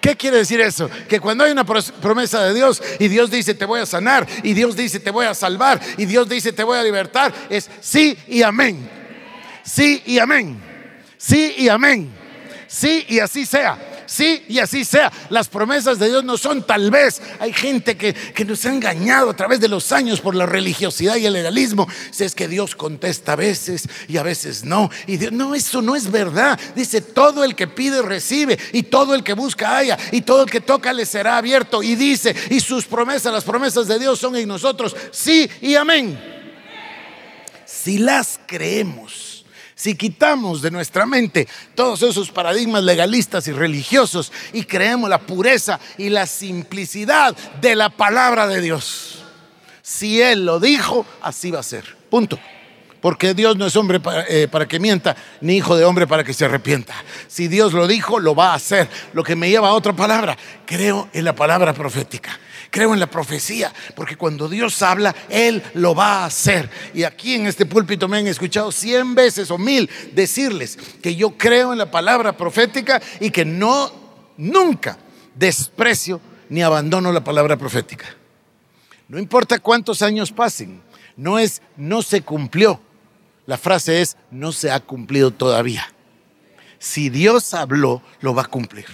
¿Qué 0.02 0.18
quiere 0.18 0.38
decir 0.38 0.60
eso? 0.60 0.90
Que 1.08 1.20
cuando 1.20 1.44
hay 1.44 1.52
una 1.52 1.64
promesa 1.64 2.44
de 2.44 2.56
Dios 2.56 2.82
y 2.98 3.08
Dios 3.08 3.30
dice 3.30 3.54
te 3.54 3.66
voy 3.66 3.80
a 3.80 3.86
sanar 3.86 4.28
y 4.42 4.54
Dios 4.54 4.76
dice 4.76 5.00
te 5.00 5.12
voy 5.12 5.28
a 5.28 5.36
salvar 5.36 5.80
y 5.96 6.06
Dios 6.06 6.28
dice 6.28 6.52
te 6.52 6.64
voy 6.64 6.80
a 6.80 6.84
libertar, 6.84 7.32
es 7.50 7.70
sí 7.80 8.18
y 8.28 8.42
amén. 8.42 8.90
Sí 9.64 10.02
y 10.08 10.18
amén. 10.18 10.60
Sí 11.18 11.54
y 11.56 11.70
amén. 11.70 12.12
Sí 12.68 13.06
y 13.08 13.20
así 13.20 13.46
sea. 13.46 13.78
Sí, 14.12 14.44
y 14.50 14.60
así 14.60 14.84
sea. 14.84 15.10
Las 15.30 15.48
promesas 15.48 15.98
de 15.98 16.10
Dios 16.10 16.26
no 16.26 16.36
son 16.36 16.68
tal 16.68 16.92
vez. 16.92 17.22
Hay 17.40 17.54
gente 17.54 17.96
que, 17.96 18.14
nos 18.44 18.66
ha 18.66 18.74
engañado 18.74 19.30
a 19.30 19.36
través 19.38 19.62
de 19.62 19.70
los 19.70 19.94
años 19.94 20.20
por 20.20 20.36
la 20.36 20.46
religiosidad 20.46 21.16
y 21.16 21.28
el 21.28 21.32
legalismo. 21.32 21.88
Si 22.12 22.26
es 22.26 22.36
que 22.36 22.50
Dios 22.50 22.76
contesta 22.76 23.32
a 23.32 23.36
veces 23.38 23.88
y 24.10 24.18
a 24.18 24.24
veces 24.24 24.66
no. 24.66 24.90
Y 25.08 25.16
Dios, 25.16 25.32
no, 25.32 25.56
eso 25.56 25.82
no 25.82 25.96
es 25.96 26.12
verdad. 26.12 26.60
Dice, 26.76 27.00
todo 27.00 27.46
el 27.46 27.56
que 27.56 27.70
pide 27.70 28.02
recibe 28.02 28.60
y 28.74 28.84
todo 28.84 29.16
el 29.16 29.24
que 29.24 29.32
busca 29.32 29.78
haya 29.78 29.98
y 30.12 30.24
todo 30.24 30.44
el 30.44 30.50
que 30.50 30.60
toca 30.60 30.92
le 30.92 31.06
será 31.06 31.38
abierto. 31.38 31.82
Y 31.82 31.96
dice, 31.96 32.36
y 32.50 32.60
sus 32.60 32.84
promesas, 32.84 33.32
las 33.32 33.46
promesas 33.46 33.88
de 33.88 33.98
Dios 33.98 34.20
son 34.20 34.36
en 34.36 34.46
nosotros. 34.46 34.94
Sí 35.12 35.50
y 35.62 35.76
amén. 35.76 36.20
Si 37.66 37.98
las 37.98 38.42
creemos 38.46 39.31
si 39.82 39.96
quitamos 39.96 40.62
de 40.62 40.70
nuestra 40.70 41.08
mente 41.08 41.48
todos 41.74 42.04
esos 42.04 42.30
paradigmas 42.30 42.84
legalistas 42.84 43.48
y 43.48 43.52
religiosos 43.52 44.32
y 44.54 44.66
creemos 44.66 45.10
la 45.10 45.18
pureza 45.18 45.80
y 45.98 46.10
la 46.10 46.28
simplicidad 46.28 47.36
de 47.60 47.76
la 47.76 47.90
palabra 47.90 48.46
de 48.46 48.62
Dios. 48.62 49.24
Si 49.82 50.22
Él 50.22 50.46
lo 50.46 50.60
dijo, 50.60 51.04
así 51.24 51.50
va 51.50 51.62
a 51.62 51.64
ser. 51.64 51.98
Punto. 52.12 52.38
Porque 53.02 53.34
Dios 53.34 53.58
no 53.58 53.66
es 53.66 53.76
hombre 53.76 54.00
para, 54.00 54.24
eh, 54.28 54.48
para, 54.48 54.68
que 54.68 54.80
mienta, 54.80 55.16
ni 55.42 55.58
hijo 55.58 55.76
de 55.76 55.84
hombre 55.84 56.06
para 56.06 56.24
que 56.24 56.36
se 56.36 56.46
arrepienta. 56.46 56.94
Si 57.28 57.48
Dios 57.48 57.74
lo 57.74 57.88
dijo, 57.88 58.20
lo 58.20 58.36
va 58.36 58.52
a 58.52 58.54
hacer. 58.54 58.88
Lo 59.14 59.24
que 59.24 59.36
me 59.36 59.50
lleva 59.50 59.70
a 59.70 59.74
otra 59.74 59.94
palabra. 59.94 60.38
Creo 60.68 61.10
en 61.12 61.26
la 61.26 61.34
palabra 61.34 61.74
profética. 61.74 62.40
Creo 62.72 62.94
en 62.94 63.02
la 63.02 63.08
profecía, 63.08 63.74
porque 63.96 64.16
cuando 64.16 64.48
Dios 64.48 64.82
habla, 64.82 65.14
Él 65.30 65.62
lo 65.74 65.94
va 65.94 66.24
a 66.24 66.26
hacer. 66.26 66.70
Y 66.94 67.04
aquí 67.04 67.36
en 67.36 67.46
este 67.46 67.66
púlpito 67.66 68.08
me 68.08 68.18
han 68.18 68.28
escuchado 68.28 68.72
cien 68.72 69.14
veces 69.14 69.52
o 69.52 69.58
mil 69.58 69.90
decirles 70.14 70.80
que 71.04 71.14
yo 71.14 71.38
creo 71.38 71.74
en 71.74 71.78
la 71.78 71.92
palabra 71.92 72.38
profética 72.38 73.02
y 73.20 73.30
que 73.30 73.44
no, 73.44 73.92
nunca 74.38 74.98
desprecio 75.36 76.22
ni 76.48 76.62
abandono 76.62 77.12
la 77.12 77.24
palabra 77.24 77.58
profética. 77.58 78.06
No 79.10 79.20
importa 79.20 79.60
cuántos 79.60 80.02
años 80.02 80.32
pasen, 80.32 80.82
no 81.18 81.40
es 81.40 81.62
no 81.76 82.02
se 82.02 82.22
cumplió. 82.22 82.80
La 83.48 83.58
frase 83.58 84.02
es 84.02 84.16
no 84.32 84.54
se 84.54 84.72
ha 84.72 84.80
cumplido 84.80 85.32
todavía. 85.32 85.94
Si 86.80 87.10
Dios 87.10 87.54
habló, 87.54 88.02
lo 88.22 88.34
va 88.34 88.44
a 88.44 88.48
cumplir. 88.48 88.86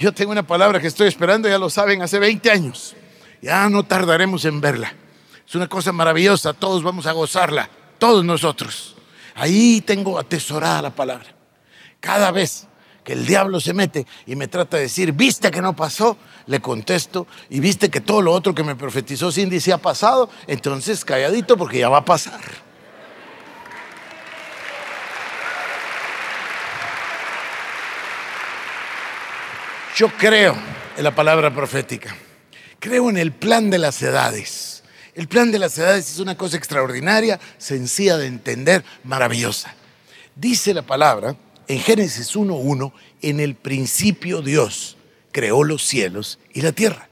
Yo 0.00 0.12
tengo 0.12 0.32
una 0.32 0.46
palabra 0.46 0.80
que 0.80 0.86
estoy 0.86 1.08
esperando, 1.08 1.46
ya 1.46 1.58
lo 1.58 1.68
saben, 1.68 2.00
hace 2.00 2.18
20 2.18 2.50
años. 2.50 2.96
Ya 3.42 3.68
no 3.68 3.84
tardaremos 3.84 4.46
en 4.46 4.58
verla. 4.58 4.94
Es 5.46 5.54
una 5.54 5.68
cosa 5.68 5.92
maravillosa, 5.92 6.54
todos 6.54 6.82
vamos 6.82 7.06
a 7.06 7.12
gozarla, 7.12 7.68
todos 7.98 8.24
nosotros. 8.24 8.96
Ahí 9.34 9.82
tengo 9.82 10.18
atesorada 10.18 10.80
la 10.80 10.94
palabra. 10.94 11.26
Cada 12.00 12.30
vez 12.30 12.66
que 13.04 13.12
el 13.12 13.26
diablo 13.26 13.60
se 13.60 13.74
mete 13.74 14.06
y 14.24 14.36
me 14.36 14.48
trata 14.48 14.78
de 14.78 14.84
decir, 14.84 15.12
viste 15.12 15.50
que 15.50 15.60
no 15.60 15.76
pasó, 15.76 16.16
le 16.46 16.60
contesto, 16.60 17.26
y 17.50 17.60
viste 17.60 17.90
que 17.90 18.00
todo 18.00 18.22
lo 18.22 18.32
otro 18.32 18.54
que 18.54 18.62
me 18.62 18.76
profetizó 18.76 19.30
Cindy 19.30 19.60
se 19.60 19.70
ha 19.70 19.78
pasado, 19.78 20.30
entonces 20.46 21.04
calladito 21.04 21.58
porque 21.58 21.78
ya 21.78 21.90
va 21.90 21.98
a 21.98 22.04
pasar. 22.06 22.40
Yo 29.96 30.08
creo 30.16 30.56
en 30.96 31.04
la 31.04 31.14
palabra 31.14 31.52
profética. 31.52 32.16
Creo 32.78 33.10
en 33.10 33.18
el 33.18 33.32
plan 33.32 33.70
de 33.70 33.78
las 33.78 34.00
edades. 34.02 34.82
El 35.14 35.26
plan 35.28 35.50
de 35.50 35.58
las 35.58 35.76
edades 35.78 36.10
es 36.10 36.18
una 36.20 36.36
cosa 36.36 36.56
extraordinaria, 36.56 37.40
sencilla 37.58 38.16
de 38.16 38.26
entender, 38.26 38.84
maravillosa. 39.04 39.74
Dice 40.36 40.72
la 40.72 40.82
palabra 40.82 41.36
en 41.66 41.80
Génesis 41.80 42.34
1.1, 42.36 42.92
en 43.22 43.40
el 43.40 43.56
principio 43.56 44.42
Dios 44.42 44.96
creó 45.32 45.64
los 45.64 45.86
cielos 45.86 46.38
y 46.52 46.62
la 46.62 46.72
tierra. 46.72 47.08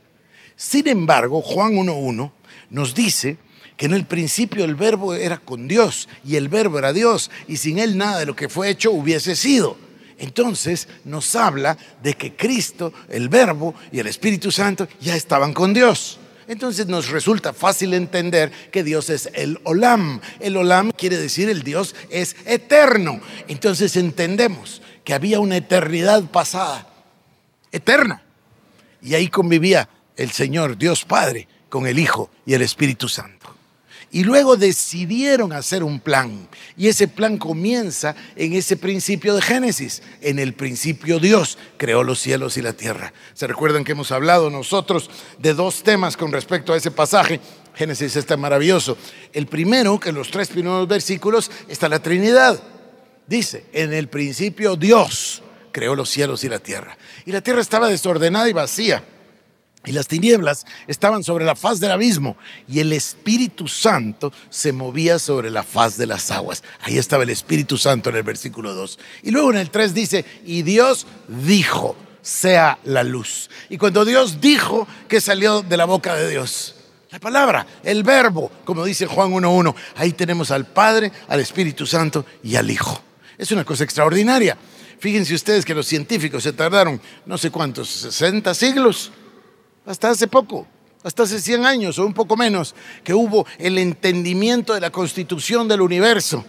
Sin 0.57 0.89
embargo, 0.89 1.43
Juan 1.43 1.75
1.1 1.75 2.33
nos 2.71 2.95
dice 2.95 3.37
que 3.77 3.87
en 3.87 3.93
el 3.93 4.07
principio 4.07 4.65
el 4.65 4.77
verbo 4.77 5.15
era 5.15 5.39
con 5.39 5.69
Dios 5.69 6.09
y 6.25 6.37
el 6.37 6.49
verbo 6.49 6.79
era 6.79 6.93
Dios 6.93 7.31
y 7.49 7.57
sin 7.57 7.79
él 7.79 7.99
nada 7.99 8.21
de 8.21 8.27
lo 8.27 8.37
que 8.37 8.49
fue 8.49 8.71
hecho 8.71 8.93
hubiese 8.93 9.37
sido 9.37 9.88
entonces 10.19 10.89
nos 11.05 11.35
habla 11.37 11.77
de 12.03 12.15
que 12.15 12.35
Cristo, 12.35 12.93
el 13.09 13.29
Verbo 13.29 13.75
y 13.93 14.01
el 14.01 14.07
Espíritu 14.07 14.51
Santo 14.51 14.89
ya 15.01 15.17
estaban 15.17 15.53
con 15.53 15.73
Dios. 15.73 16.19
Entonces 16.49 16.87
nos 16.87 17.11
resulta 17.11 17.53
fácil 17.53 17.93
entender 17.93 18.51
que 18.73 18.83
Dios 18.83 19.11
es 19.11 19.31
el 19.35 19.61
Olam. 19.65 20.21
El 20.41 20.57
Olam 20.57 20.91
quiere 20.93 21.19
decir 21.19 21.51
el 21.51 21.63
Dios 21.63 21.95
es 22.11 22.37
eterno. 22.47 23.21
Entonces 23.49 23.97
entendemos 23.97 24.81
que 25.05 25.15
había 25.15 25.41
una 25.41 25.59
eternidad 25.59 26.25
pasada, 26.25 26.89
eterna. 27.71 28.23
Y 29.03 29.15
ahí 29.15 29.29
convivía 29.29 29.89
el 30.17 30.31
Señor, 30.33 30.79
Dios 30.79 31.05
Padre, 31.05 31.47
con 31.69 31.87
el 31.87 31.99
Hijo 31.99 32.31
y 32.47 32.55
el 32.55 32.63
Espíritu 32.63 33.09
Santo. 33.09 33.38
Y 34.11 34.25
luego 34.25 34.57
decidieron 34.57 35.53
hacer 35.53 35.83
un 35.83 36.01
plan. 36.01 36.49
Y 36.77 36.89
ese 36.89 37.09
plan 37.09 37.37
comienza 37.37 38.17
en 38.37 38.55
ese 38.55 38.77
principio 38.77 39.35
de 39.35 39.43
Génesis. 39.43 40.03
En 40.23 40.39
el 40.39 40.55
principio 40.55 41.19
Dios 41.19 41.59
creó 41.77 42.03
los 42.03 42.19
cielos 42.19 42.57
y 42.57 42.63
la 42.63 42.73
tierra. 42.73 43.13
¿Se 43.35 43.47
recuerdan 43.47 43.85
que 43.85 43.93
hemos 43.93 44.11
hablado 44.11 44.49
nosotros 44.49 45.11
de 45.39 45.53
dos 45.53 45.83
temas 45.83 46.17
con 46.17 46.33
respecto 46.33 46.73
a 46.73 46.77
ese 46.79 46.91
pasaje? 46.91 47.41
Génesis 47.75 48.17
está 48.17 48.37
maravilloso. 48.39 48.97
El 49.33 49.47
primero, 49.47 50.01
que 50.01 50.09
en 50.09 50.15
los 50.15 50.31
tres 50.31 50.49
primeros 50.49 50.89
versículos 50.89 51.51
está 51.69 51.89
la 51.89 52.01
Trinidad. 52.01 52.63
Dice, 53.27 53.67
en 53.75 53.93
el 53.93 54.09
principio 54.09 54.75
Dios 54.75 55.43
creó 55.71 55.95
los 55.95 56.09
cielos 56.09 56.45
y 56.45 56.49
la 56.49 56.61
tierra. 56.61 56.97
Y 57.27 57.33
la 57.33 57.43
tierra 57.43 57.61
estaba 57.61 57.89
desordenada 57.89 58.49
y 58.49 58.55
vacía 58.55 59.05
y 59.85 59.93
las 59.93 60.09
tinieblas 60.09 60.67
estaban 60.87 61.23
sobre 61.23 61.45
la 61.45 61.55
faz 61.55 61.81
del 61.81 61.93
abismo 61.93 62.37
y 62.69 62.81
el 62.81 62.93
Espíritu 62.93 63.69
Santo 63.69 64.33
se 64.51 64.73
movía 64.73 65.19
sobre 65.19 65.51
la 65.51 65.63
faz 65.63 65.97
de 65.97 66.07
las 66.07 66.31
aguas. 66.31 66.63
Ahí 66.83 66.99
estaba 66.99 67.23
el 67.23 67.31
Espíritu 67.31 67.79
Santo 67.79 68.11
en 68.11 68.17
el 68.17 68.23
versículo 68.23 68.75
2. 68.75 68.99
Y 69.23 69.31
luego 69.31 69.51
en 69.51 69.59
el 69.59 69.71
3 69.71 69.95
dice, 69.95 70.25
y 70.45 70.63
Dios 70.63 71.07
dijo, 71.29 71.97
sea 72.23 72.79
la 72.85 73.05
luz. 73.05 73.49
Y 73.69 73.79
cuando 73.79 74.05
Dios 74.05 74.41
dijo, 74.41 74.87
que 75.09 75.21
salió 75.21 75.63
de 75.63 75.77
la 75.77 75.85
boca 75.85 76.15
de 76.17 76.29
Dios? 76.29 76.75
La 77.11 77.21
palabra, 77.21 77.67
el 77.85 78.03
verbo, 78.03 78.51
como 78.65 78.85
dice 78.85 79.07
Juan 79.07 79.31
1.1. 79.31 79.75
Ahí 79.97 80.13
tenemos 80.13 80.51
al 80.51 80.67
Padre, 80.67 81.11
al 81.29 81.41
Espíritu 81.41 81.87
Santo 81.87 82.27
y 82.43 82.57
al 82.57 82.71
Hijo. 82.71 83.01
Es 83.39 83.53
una 83.53 83.65
cosa 83.65 83.85
extraordinaria. 83.85 84.59
Fíjense 84.99 85.35
ustedes 85.35 85.65
que 85.65 85.75
los 85.75 85.87
científicos 85.87 86.43
se 86.43 86.53
tardaron 86.53 87.01
no 87.25 87.39
sé 87.39 87.51
cuántos, 87.51 87.89
60 87.89 88.53
siglos 88.53 89.13
hasta 89.89 90.11
hace 90.11 90.29
poco, 90.29 90.67
hasta 91.03 91.23
hace 91.23 91.41
100 91.41 91.65
años 91.65 91.99
o 91.99 92.05
un 92.05 92.13
poco 92.13 92.37
menos, 92.37 92.75
que 93.03 93.15
hubo 93.15 93.47
el 93.59 93.79
entendimiento 93.79 94.75
de 94.75 94.81
la 94.81 94.91
constitución 94.91 95.67
del 95.67 95.81
universo. 95.81 96.45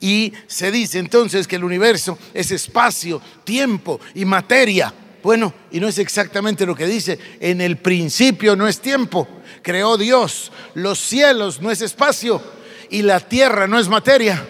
Y 0.00 0.32
se 0.46 0.70
dice 0.70 1.00
entonces 1.00 1.48
que 1.48 1.56
el 1.56 1.64
universo 1.64 2.16
es 2.32 2.52
espacio, 2.52 3.20
tiempo 3.42 3.98
y 4.14 4.24
materia. 4.24 4.94
Bueno, 5.22 5.52
y 5.72 5.80
no 5.80 5.88
es 5.88 5.98
exactamente 5.98 6.64
lo 6.64 6.76
que 6.76 6.86
dice. 6.86 7.18
En 7.40 7.60
el 7.60 7.78
principio 7.78 8.54
no 8.54 8.68
es 8.68 8.78
tiempo. 8.80 9.26
Creó 9.62 9.96
Dios. 9.96 10.52
Los 10.74 11.00
cielos 11.00 11.60
no 11.60 11.70
es 11.70 11.80
espacio. 11.80 12.40
Y 12.90 13.02
la 13.02 13.18
tierra 13.18 13.66
no 13.66 13.80
es 13.80 13.88
materia. 13.88 14.46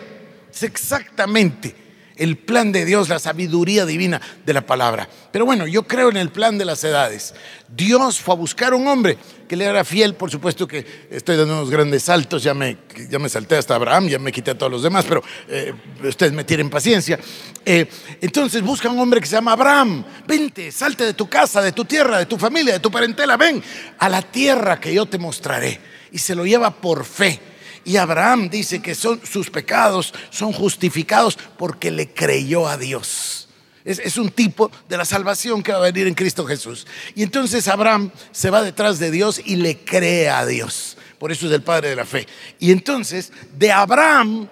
Es 0.52 0.64
exactamente 0.64 1.86
el 2.16 2.37
plan 2.38 2.73
de 2.73 2.85
Dios, 2.85 3.08
la 3.08 3.18
sabiduría 3.18 3.85
divina 3.85 4.20
de 4.44 4.52
la 4.52 4.64
palabra. 4.64 5.08
Pero 5.30 5.44
bueno, 5.44 5.66
yo 5.66 5.87
creo 5.87 6.08
en 6.08 6.16
el 6.16 6.30
plan 6.30 6.58
de 6.58 6.64
las 6.64 6.82
edades. 6.85 7.35
Dios 7.68 8.20
fue 8.20 8.35
a 8.35 8.37
buscar 8.37 8.75
un 8.75 8.87
hombre 8.87 9.18
que 9.49 9.56
le 9.56 9.64
era 9.64 9.85
fiel, 9.85 10.14
por 10.14 10.30
supuesto 10.30 10.66
que 10.66 10.85
estoy 11.11 11.37
dando 11.37 11.54
unos 11.54 11.70
grandes 11.70 12.04
saltos, 12.04 12.42
ya 12.42 12.54
me, 12.54 12.78
ya 13.11 13.18
me 13.18 13.28
salté 13.28 13.56
hasta 13.56 13.75
Abraham, 13.75 14.08
ya 14.08 14.18
me 14.18 14.32
quité 14.32 14.52
a 14.52 14.58
todos 14.58 14.73
los 14.73 14.82
demás, 14.82 15.04
pero 15.06 15.23
eh, 15.49 15.73
ustedes 16.02 16.32
me 16.32 16.44
tienen 16.44 16.70
paciencia. 16.70 17.18
Eh, 17.64 17.87
entonces 18.20 18.62
busca 18.62 18.88
un 18.88 18.99
hombre 18.99 19.20
que 19.20 19.26
se 19.26 19.37
llama 19.37 19.52
Abraham, 19.52 20.04
vente, 20.26 20.73
salte 20.73 21.04
de 21.04 21.14
tu 21.14 21.28
casa, 21.28 21.61
de 21.61 21.73
tu 21.73 21.85
tierra, 21.85 22.18
de 22.18 22.26
tu 22.26 22.38
familia, 22.38 22.75
de 22.75 22.80
tu 22.80 22.90
parentela, 22.90 23.37
ven 23.37 23.62
a 23.99 24.08
la 24.08 24.23
tierra 24.23 24.80
que 24.80 24.92
yo 24.92 25.06
te 25.06 25.18
mostraré. 25.18 25.80
Y 26.12 26.18
se 26.18 26.35
lo 26.35 26.46
lleva 26.46 26.70
por 26.70 27.04
fe 27.04 27.40
y 27.87 27.99
Abraham 27.99 28.50
dice 28.50 28.83
que 28.83 28.97
son, 28.97 29.21
sus 29.25 29.49
pecados 29.49 30.12
son 30.31 30.52
justificados 30.52 31.38
porque 31.57 31.93
le 31.93 32.12
creyó 32.12 32.69
a 32.69 32.76
Dios. 32.76 33.49
Es, 33.85 34.19
un 34.19 34.31
tipo 34.31 34.73
de 34.88 34.97
la 34.97 35.05
salvación 35.05 35.62
que 35.62 35.71
va 35.71 35.78
a 35.78 35.83
venir 35.83 36.09
en 36.09 36.14
Cristo 36.14 36.45
Jesús. 36.45 36.85
Y 37.14 37.23
entonces 37.23 37.69
Abraham 37.69 38.11
se 38.33 38.50
va 38.50 38.62
detrás 38.62 38.99
de 38.99 39.12
Dios 39.12 39.40
y 39.45 39.55
le 39.55 39.78
cree 39.78 40.28
a 40.28 40.45
Dios. 40.45 40.99
Por 41.21 41.31
eso 41.31 41.47
es 41.47 41.52
el 41.52 41.62
padre 41.62 41.90
de 41.90 41.95
la 41.95 42.05
fe. 42.05 42.26
Y 42.59 42.73
entonces 42.73 43.33
de 43.57 43.71
Abraham, 43.71 44.49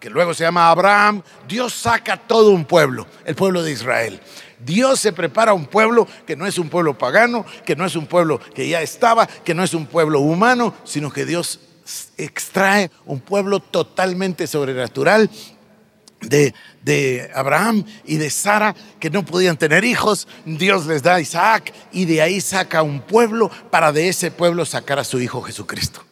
que 0.00 0.10
luego 0.10 0.34
se 0.34 0.42
llama 0.42 0.68
Abraham, 0.68 1.22
Dios 1.46 1.74
saca 1.74 2.16
todo 2.16 2.50
un 2.50 2.64
pueblo, 2.64 3.06
el 3.24 3.36
pueblo 3.36 3.62
de 3.62 3.70
Israel. 3.70 4.20
Dios 4.58 4.98
se 4.98 5.12
prepara 5.12 5.52
un 5.54 5.66
pueblo 5.66 6.08
que 6.26 6.34
no 6.34 6.48
es 6.48 6.58
un 6.58 6.68
pueblo 6.68 6.98
pagano, 6.98 7.46
que 7.64 7.76
no 7.76 7.86
es 7.86 7.94
un 7.94 8.06
pueblo 8.08 8.40
que 8.40 8.68
ya 8.68 8.82
estaba, 8.82 9.28
que 9.28 9.54
no 9.54 9.62
es 9.62 9.72
un 9.72 9.86
pueblo 9.86 10.18
humano, 10.18 10.74
sino 10.82 11.12
que 11.12 11.24
Dios 11.24 11.60
extrae 12.16 12.90
un 13.06 13.20
pueblo 13.20 13.60
totalmente 13.60 14.46
sobrenatural 14.46 15.30
de, 16.20 16.54
de, 16.82 17.30
Abraham 17.34 17.84
y 18.04 18.16
de 18.16 18.30
Sara 18.30 18.74
que 19.00 19.10
no 19.10 19.24
podían 19.24 19.56
tener 19.56 19.84
hijos, 19.84 20.28
Dios 20.44 20.86
les 20.86 21.02
da 21.02 21.16
a 21.16 21.20
Isaac 21.20 21.72
y 21.92 22.04
de 22.04 22.22
ahí 22.22 22.40
saca 22.40 22.82
un 22.82 23.00
pueblo 23.00 23.50
para 23.70 23.92
de 23.92 24.08
ese 24.08 24.30
pueblo 24.30 24.64
sacar 24.64 24.98
a 24.98 25.04
su 25.04 25.20
hijo 25.20 25.42
Jesucristo. 25.42 26.04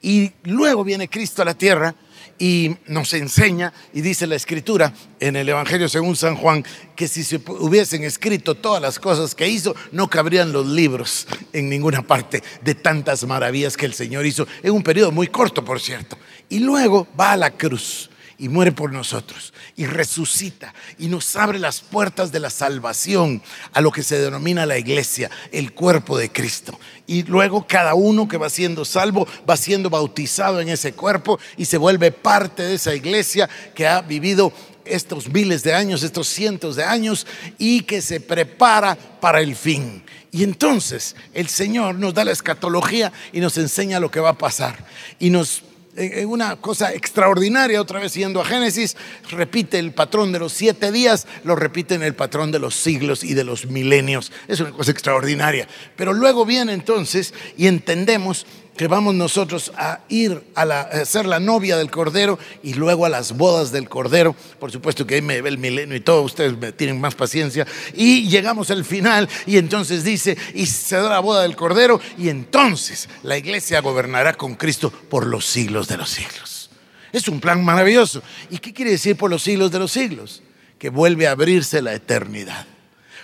Y 0.00 0.32
luego 0.44 0.84
viene 0.84 1.08
Cristo 1.08 1.42
a 1.42 1.46
la 1.46 1.54
tierra 1.54 1.94
y 2.38 2.76
nos 2.86 3.14
enseña, 3.14 3.72
y 3.92 4.00
dice 4.00 4.26
la 4.26 4.36
escritura 4.36 4.92
en 5.20 5.36
el 5.36 5.48
Evangelio 5.48 5.88
según 5.88 6.16
San 6.16 6.36
Juan, 6.36 6.64
que 6.94 7.08
si 7.08 7.24
se 7.24 7.40
hubiesen 7.46 8.04
escrito 8.04 8.54
todas 8.54 8.80
las 8.80 8.98
cosas 8.98 9.34
que 9.34 9.48
hizo, 9.48 9.74
no 9.92 10.08
cabrían 10.08 10.52
los 10.52 10.66
libros 10.66 11.26
en 11.52 11.68
ninguna 11.68 12.02
parte 12.02 12.42
de 12.62 12.74
tantas 12.74 13.24
maravillas 13.26 13.76
que 13.76 13.86
el 13.86 13.94
Señor 13.94 14.26
hizo, 14.26 14.46
en 14.62 14.72
un 14.72 14.82
periodo 14.82 15.10
muy 15.10 15.26
corto, 15.28 15.64
por 15.64 15.80
cierto. 15.80 16.16
Y 16.48 16.60
luego 16.60 17.08
va 17.18 17.32
a 17.32 17.36
la 17.36 17.50
cruz 17.50 18.10
y 18.38 18.48
muere 18.48 18.72
por 18.72 18.92
nosotros 18.92 19.52
y 19.76 19.86
resucita 19.86 20.72
y 20.98 21.08
nos 21.08 21.34
abre 21.34 21.58
las 21.58 21.80
puertas 21.80 22.30
de 22.30 22.38
la 22.40 22.50
salvación 22.50 23.42
a 23.72 23.80
lo 23.80 23.90
que 23.90 24.04
se 24.04 24.18
denomina 24.18 24.64
la 24.64 24.78
iglesia, 24.78 25.30
el 25.50 25.72
cuerpo 25.72 26.16
de 26.16 26.30
Cristo. 26.30 26.78
Y 27.06 27.24
luego 27.24 27.66
cada 27.66 27.94
uno 27.94 28.28
que 28.28 28.36
va 28.36 28.48
siendo 28.48 28.84
salvo 28.84 29.26
va 29.48 29.56
siendo 29.56 29.90
bautizado 29.90 30.60
en 30.60 30.68
ese 30.68 30.92
cuerpo 30.92 31.38
y 31.56 31.64
se 31.64 31.78
vuelve 31.78 32.12
parte 32.12 32.62
de 32.62 32.74
esa 32.74 32.94
iglesia 32.94 33.48
que 33.74 33.88
ha 33.88 34.00
vivido 34.02 34.52
estos 34.84 35.28
miles 35.28 35.62
de 35.62 35.74
años, 35.74 36.02
estos 36.02 36.28
cientos 36.28 36.76
de 36.76 36.84
años 36.84 37.26
y 37.58 37.82
que 37.82 38.00
se 38.00 38.20
prepara 38.20 38.96
para 39.20 39.40
el 39.40 39.56
fin. 39.56 40.02
Y 40.30 40.44
entonces 40.44 41.16
el 41.34 41.48
Señor 41.48 41.96
nos 41.96 42.14
da 42.14 42.24
la 42.24 42.32
escatología 42.32 43.12
y 43.32 43.40
nos 43.40 43.56
enseña 43.58 44.00
lo 44.00 44.10
que 44.10 44.20
va 44.20 44.30
a 44.30 44.38
pasar 44.38 44.84
y 45.18 45.30
nos 45.30 45.62
en 45.98 46.28
una 46.28 46.56
cosa 46.56 46.92
extraordinaria, 46.94 47.80
otra 47.80 48.00
vez 48.00 48.14
yendo 48.14 48.40
a 48.40 48.44
Génesis, 48.44 48.96
repite 49.30 49.78
el 49.78 49.92
patrón 49.92 50.32
de 50.32 50.38
los 50.38 50.52
siete 50.52 50.92
días, 50.92 51.26
lo 51.44 51.56
repite 51.56 51.94
en 51.94 52.02
el 52.02 52.14
patrón 52.14 52.52
de 52.52 52.58
los 52.58 52.74
siglos 52.74 53.24
y 53.24 53.34
de 53.34 53.44
los 53.44 53.66
milenios. 53.66 54.32
Es 54.46 54.60
una 54.60 54.70
cosa 54.70 54.92
extraordinaria. 54.92 55.68
Pero 55.96 56.12
luego 56.12 56.46
viene 56.46 56.72
entonces 56.72 57.34
y 57.56 57.66
entendemos 57.66 58.46
que 58.78 58.86
vamos 58.86 59.12
nosotros 59.12 59.72
a 59.76 60.00
ir 60.08 60.40
a, 60.54 61.04
ser 61.04 61.26
la 61.26 61.40
novia 61.40 61.76
del 61.76 61.90
Cordero 61.90 62.38
y 62.62 62.74
luego 62.74 63.04
a 63.04 63.08
las 63.08 63.36
bodas 63.36 63.72
del 63.72 63.88
Cordero. 63.88 64.36
Por 64.60 64.70
supuesto 64.70 65.04
que 65.04 65.16
ahí 65.16 65.22
me 65.22 65.42
ve 65.42 65.48
el 65.48 65.58
milenio 65.58 65.96
y 65.96 66.00
todos 66.00 66.24
ustedes 66.24 66.56
me 66.56 66.70
tienen 66.70 67.00
más 67.00 67.16
paciencia. 67.16 67.66
Y 67.92 68.28
llegamos 68.28 68.70
al 68.70 68.84
final 68.84 69.28
y 69.46 69.58
entonces 69.58 70.04
dice, 70.04 70.38
y 70.54 70.64
se 70.66 70.94
da 70.94 71.10
la 71.10 71.18
boda 71.18 71.42
del 71.42 71.56
Cordero 71.56 72.00
y 72.16 72.28
entonces 72.28 73.08
la 73.24 73.36
iglesia 73.36 73.80
gobernará 73.80 74.34
con 74.34 74.54
Cristo 74.54 74.90
por 74.90 75.26
los 75.26 75.44
siglos 75.44 75.88
de 75.88 75.96
los 75.96 76.08
siglos. 76.08 76.70
Es 77.12 77.26
un 77.26 77.40
plan 77.40 77.64
maravilloso. 77.64 78.22
¿Y 78.48 78.58
qué 78.58 78.72
quiere 78.72 78.92
decir 78.92 79.16
por 79.16 79.28
los 79.28 79.42
siglos 79.42 79.72
de 79.72 79.80
los 79.80 79.90
siglos? 79.90 80.40
Que 80.78 80.88
vuelve 80.88 81.26
a 81.26 81.32
abrirse 81.32 81.82
la 81.82 81.94
eternidad. 81.94 82.64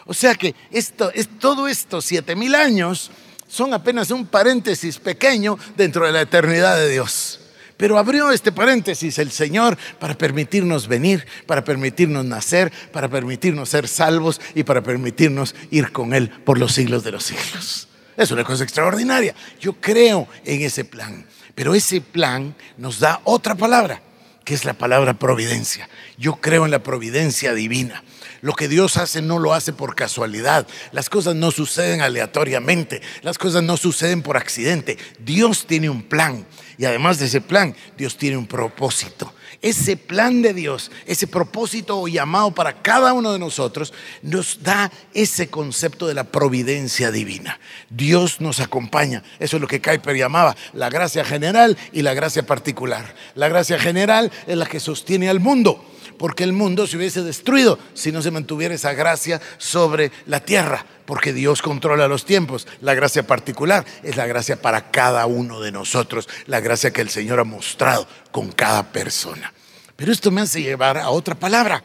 O 0.04 0.14
sea 0.14 0.34
que 0.34 0.56
esto, 0.72 1.12
es, 1.14 1.28
todo 1.38 1.68
esto, 1.68 2.02
siete 2.02 2.34
mil 2.34 2.56
años, 2.56 3.12
son 3.48 3.74
apenas 3.74 4.10
un 4.10 4.26
paréntesis 4.26 4.98
pequeño 4.98 5.58
dentro 5.76 6.06
de 6.06 6.12
la 6.12 6.22
eternidad 6.22 6.76
de 6.76 6.90
Dios. 6.90 7.40
Pero 7.76 7.98
abrió 7.98 8.30
este 8.30 8.52
paréntesis 8.52 9.18
el 9.18 9.30
Señor 9.30 9.76
para 9.98 10.16
permitirnos 10.16 10.86
venir, 10.86 11.26
para 11.46 11.64
permitirnos 11.64 12.24
nacer, 12.24 12.72
para 12.92 13.08
permitirnos 13.08 13.68
ser 13.68 13.88
salvos 13.88 14.40
y 14.54 14.62
para 14.62 14.82
permitirnos 14.82 15.54
ir 15.70 15.90
con 15.90 16.14
Él 16.14 16.30
por 16.30 16.58
los 16.58 16.72
siglos 16.72 17.02
de 17.02 17.12
los 17.12 17.24
siglos. 17.24 17.88
Es 18.16 18.30
una 18.30 18.44
cosa 18.44 18.62
extraordinaria. 18.62 19.34
Yo 19.60 19.74
creo 19.74 20.28
en 20.44 20.62
ese 20.62 20.84
plan. 20.84 21.26
Pero 21.54 21.74
ese 21.74 22.00
plan 22.00 22.54
nos 22.78 23.00
da 23.00 23.20
otra 23.24 23.54
palabra, 23.54 24.02
que 24.44 24.54
es 24.54 24.64
la 24.64 24.74
palabra 24.74 25.18
providencia. 25.18 25.88
Yo 26.16 26.36
creo 26.36 26.64
en 26.64 26.70
la 26.70 26.82
providencia 26.82 27.54
divina. 27.54 28.04
Lo 28.44 28.52
que 28.52 28.68
Dios 28.68 28.98
hace 28.98 29.22
no 29.22 29.38
lo 29.38 29.54
hace 29.54 29.72
por 29.72 29.94
casualidad. 29.94 30.66
Las 30.92 31.08
cosas 31.08 31.34
no 31.34 31.50
suceden 31.50 32.02
aleatoriamente. 32.02 33.00
Las 33.22 33.38
cosas 33.38 33.62
no 33.62 33.78
suceden 33.78 34.20
por 34.20 34.36
accidente. 34.36 34.98
Dios 35.18 35.64
tiene 35.66 35.88
un 35.88 36.02
plan. 36.02 36.44
Y 36.76 36.84
además 36.84 37.18
de 37.18 37.24
ese 37.24 37.40
plan, 37.40 37.74
Dios 37.96 38.18
tiene 38.18 38.36
un 38.36 38.46
propósito. 38.46 39.32
Ese 39.62 39.96
plan 39.96 40.42
de 40.42 40.52
Dios, 40.52 40.90
ese 41.06 41.26
propósito 41.26 41.98
o 41.98 42.06
llamado 42.06 42.50
para 42.50 42.82
cada 42.82 43.14
uno 43.14 43.32
de 43.32 43.38
nosotros, 43.38 43.94
nos 44.20 44.62
da 44.62 44.92
ese 45.14 45.48
concepto 45.48 46.06
de 46.06 46.12
la 46.12 46.24
providencia 46.24 47.10
divina. 47.10 47.58
Dios 47.88 48.42
nos 48.42 48.60
acompaña. 48.60 49.22
Eso 49.38 49.56
es 49.56 49.62
lo 49.62 49.68
que 49.68 49.80
Kuyper 49.80 50.16
llamaba 50.16 50.54
la 50.74 50.90
gracia 50.90 51.24
general 51.24 51.78
y 51.92 52.02
la 52.02 52.12
gracia 52.12 52.44
particular. 52.44 53.14
La 53.36 53.48
gracia 53.48 53.78
general 53.78 54.30
es 54.46 54.58
la 54.58 54.66
que 54.66 54.80
sostiene 54.80 55.30
al 55.30 55.40
mundo 55.40 55.82
porque 56.18 56.44
el 56.44 56.52
mundo 56.52 56.86
se 56.86 56.96
hubiese 56.96 57.22
destruido 57.22 57.78
si 57.94 58.12
no 58.12 58.22
se 58.22 58.30
mantuviera 58.30 58.74
esa 58.74 58.92
gracia 58.94 59.40
sobre 59.58 60.10
la 60.26 60.40
tierra, 60.40 60.84
porque 61.06 61.32
Dios 61.32 61.62
controla 61.62 62.08
los 62.08 62.24
tiempos. 62.24 62.66
La 62.80 62.94
gracia 62.94 63.26
particular 63.26 63.84
es 64.02 64.16
la 64.16 64.26
gracia 64.26 64.60
para 64.60 64.90
cada 64.90 65.26
uno 65.26 65.60
de 65.60 65.72
nosotros, 65.72 66.28
la 66.46 66.60
gracia 66.60 66.92
que 66.92 67.00
el 67.00 67.10
Señor 67.10 67.40
ha 67.40 67.44
mostrado 67.44 68.06
con 68.30 68.52
cada 68.52 68.92
persona. 68.92 69.52
Pero 69.96 70.12
esto 70.12 70.30
me 70.30 70.40
hace 70.40 70.62
llevar 70.62 70.98
a 70.98 71.10
otra 71.10 71.34
palabra. 71.34 71.82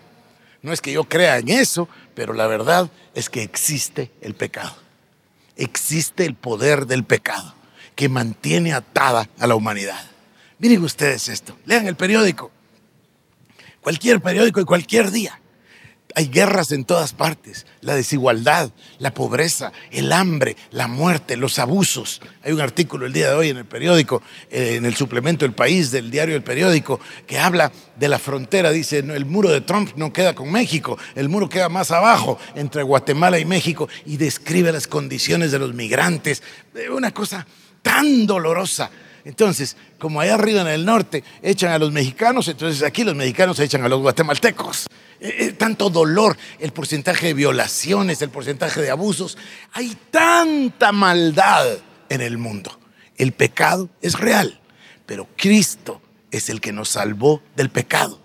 No 0.62 0.74
es 0.74 0.82
que 0.82 0.92
yo 0.92 1.06
crea 1.06 1.38
en 1.38 1.50
eso, 1.50 1.88
pero 2.16 2.34
la 2.34 2.48
verdad 2.48 2.90
es 3.14 3.30
que 3.30 3.44
existe 3.44 4.12
el 4.22 4.36
pecado. 4.36 4.76
Existe 5.56 6.26
el 6.26 6.36
poder 6.36 6.86
del 6.86 7.04
pecado 7.04 7.54
que 7.96 8.10
mantiene 8.10 8.74
atada 8.74 9.30
a 9.40 9.48
la 9.48 9.56
humanidad. 9.56 10.10
Miren 10.58 10.84
ustedes 10.84 11.30
esto, 11.30 11.58
lean 11.66 11.88
el 11.88 11.96
periódico, 11.96 12.52
cualquier 13.82 14.22
periódico 14.22 14.62
y 14.62 14.66
cualquier 14.66 15.12
día. 15.12 15.40
Hay 16.16 16.28
guerras 16.28 16.72
en 16.72 16.86
todas 16.86 17.14
partes, 17.14 17.68
la 17.82 17.94
desigualdad, 17.94 18.72
la 18.98 19.14
pobreza, 19.14 19.72
el 19.92 20.12
hambre, 20.12 20.58
la 20.72 20.88
muerte, 20.88 21.38
los 21.38 21.60
abusos. 21.60 22.20
Hay 22.44 22.52
un 22.52 22.62
artículo 22.62 23.06
el 23.06 23.14
día 23.14 23.30
de 23.30 23.36
hoy 23.36 23.50
en 23.50 23.58
el 23.58 23.66
periódico, 23.66 24.24
eh, 24.50 24.76
en 24.76 24.86
el 24.86 24.96
suplemento 24.96 25.46
El 25.46 25.54
País 25.54 25.92
del 25.92 26.10
diario 26.10 26.36
El 26.36 26.42
Periódico, 26.42 27.00
que 27.28 27.38
habla 27.38 27.72
de 27.96 28.10
la 28.10 28.18
frontera. 28.18 28.72
Dice, 28.72 28.98
el 28.98 29.26
muro 29.26 29.50
de 29.50 29.62
Trump 29.62 29.92
no 29.98 30.12
queda 30.12 30.34
con 30.34 30.52
México, 30.52 30.98
el 31.14 31.30
muro 31.30 31.48
queda 31.48 31.70
más 31.70 31.92
abajo, 31.92 32.40
entre 32.56 32.82
Guatemala 32.82 33.38
y 33.38 33.46
México, 33.46 33.88
y 34.06 34.18
describe 34.18 34.72
las 34.72 34.88
condiciones 34.88 35.52
de 35.52 35.60
los 35.60 35.76
migrantes. 35.76 36.42
Eh, 36.74 36.90
una 36.90 37.12
cosa 37.12 37.46
tan 37.84 38.26
dolorosa. 38.26 38.90
Entonces, 39.30 39.78
como 40.00 40.20
allá 40.20 40.34
arriba 40.34 40.62
en 40.62 40.68
el 40.68 40.84
norte 40.84 41.24
echan 41.44 41.72
a 41.72 41.78
los 41.78 41.92
mexicanos, 41.92 42.48
entonces 42.48 42.82
aquí 42.82 43.04
los 43.04 43.14
mexicanos 43.14 43.60
echan 43.60 43.84
a 43.84 43.88
los 43.88 44.02
guatemaltecos. 44.02 44.88
Eh, 45.20 45.36
eh, 45.38 45.52
tanto 45.52 45.92
dolor, 45.92 46.36
el 46.58 46.72
porcentaje 46.72 47.28
de 47.28 47.34
violaciones, 47.36 48.24
el 48.24 48.32
porcentaje 48.32 48.82
de 48.82 48.90
abusos. 48.90 49.38
Hay 49.74 49.96
tanta 50.10 50.92
maldad 50.92 51.78
en 52.10 52.22
el 52.22 52.40
mundo. 52.40 52.80
El 53.18 53.34
pecado 53.34 53.88
es 54.02 54.20
real, 54.20 54.60
pero 55.06 55.28
Cristo 55.38 56.02
es 56.32 56.50
el 56.50 56.60
que 56.60 56.74
nos 56.74 56.90
salvó 56.90 57.44
del 57.56 57.70
pecado. 57.70 58.20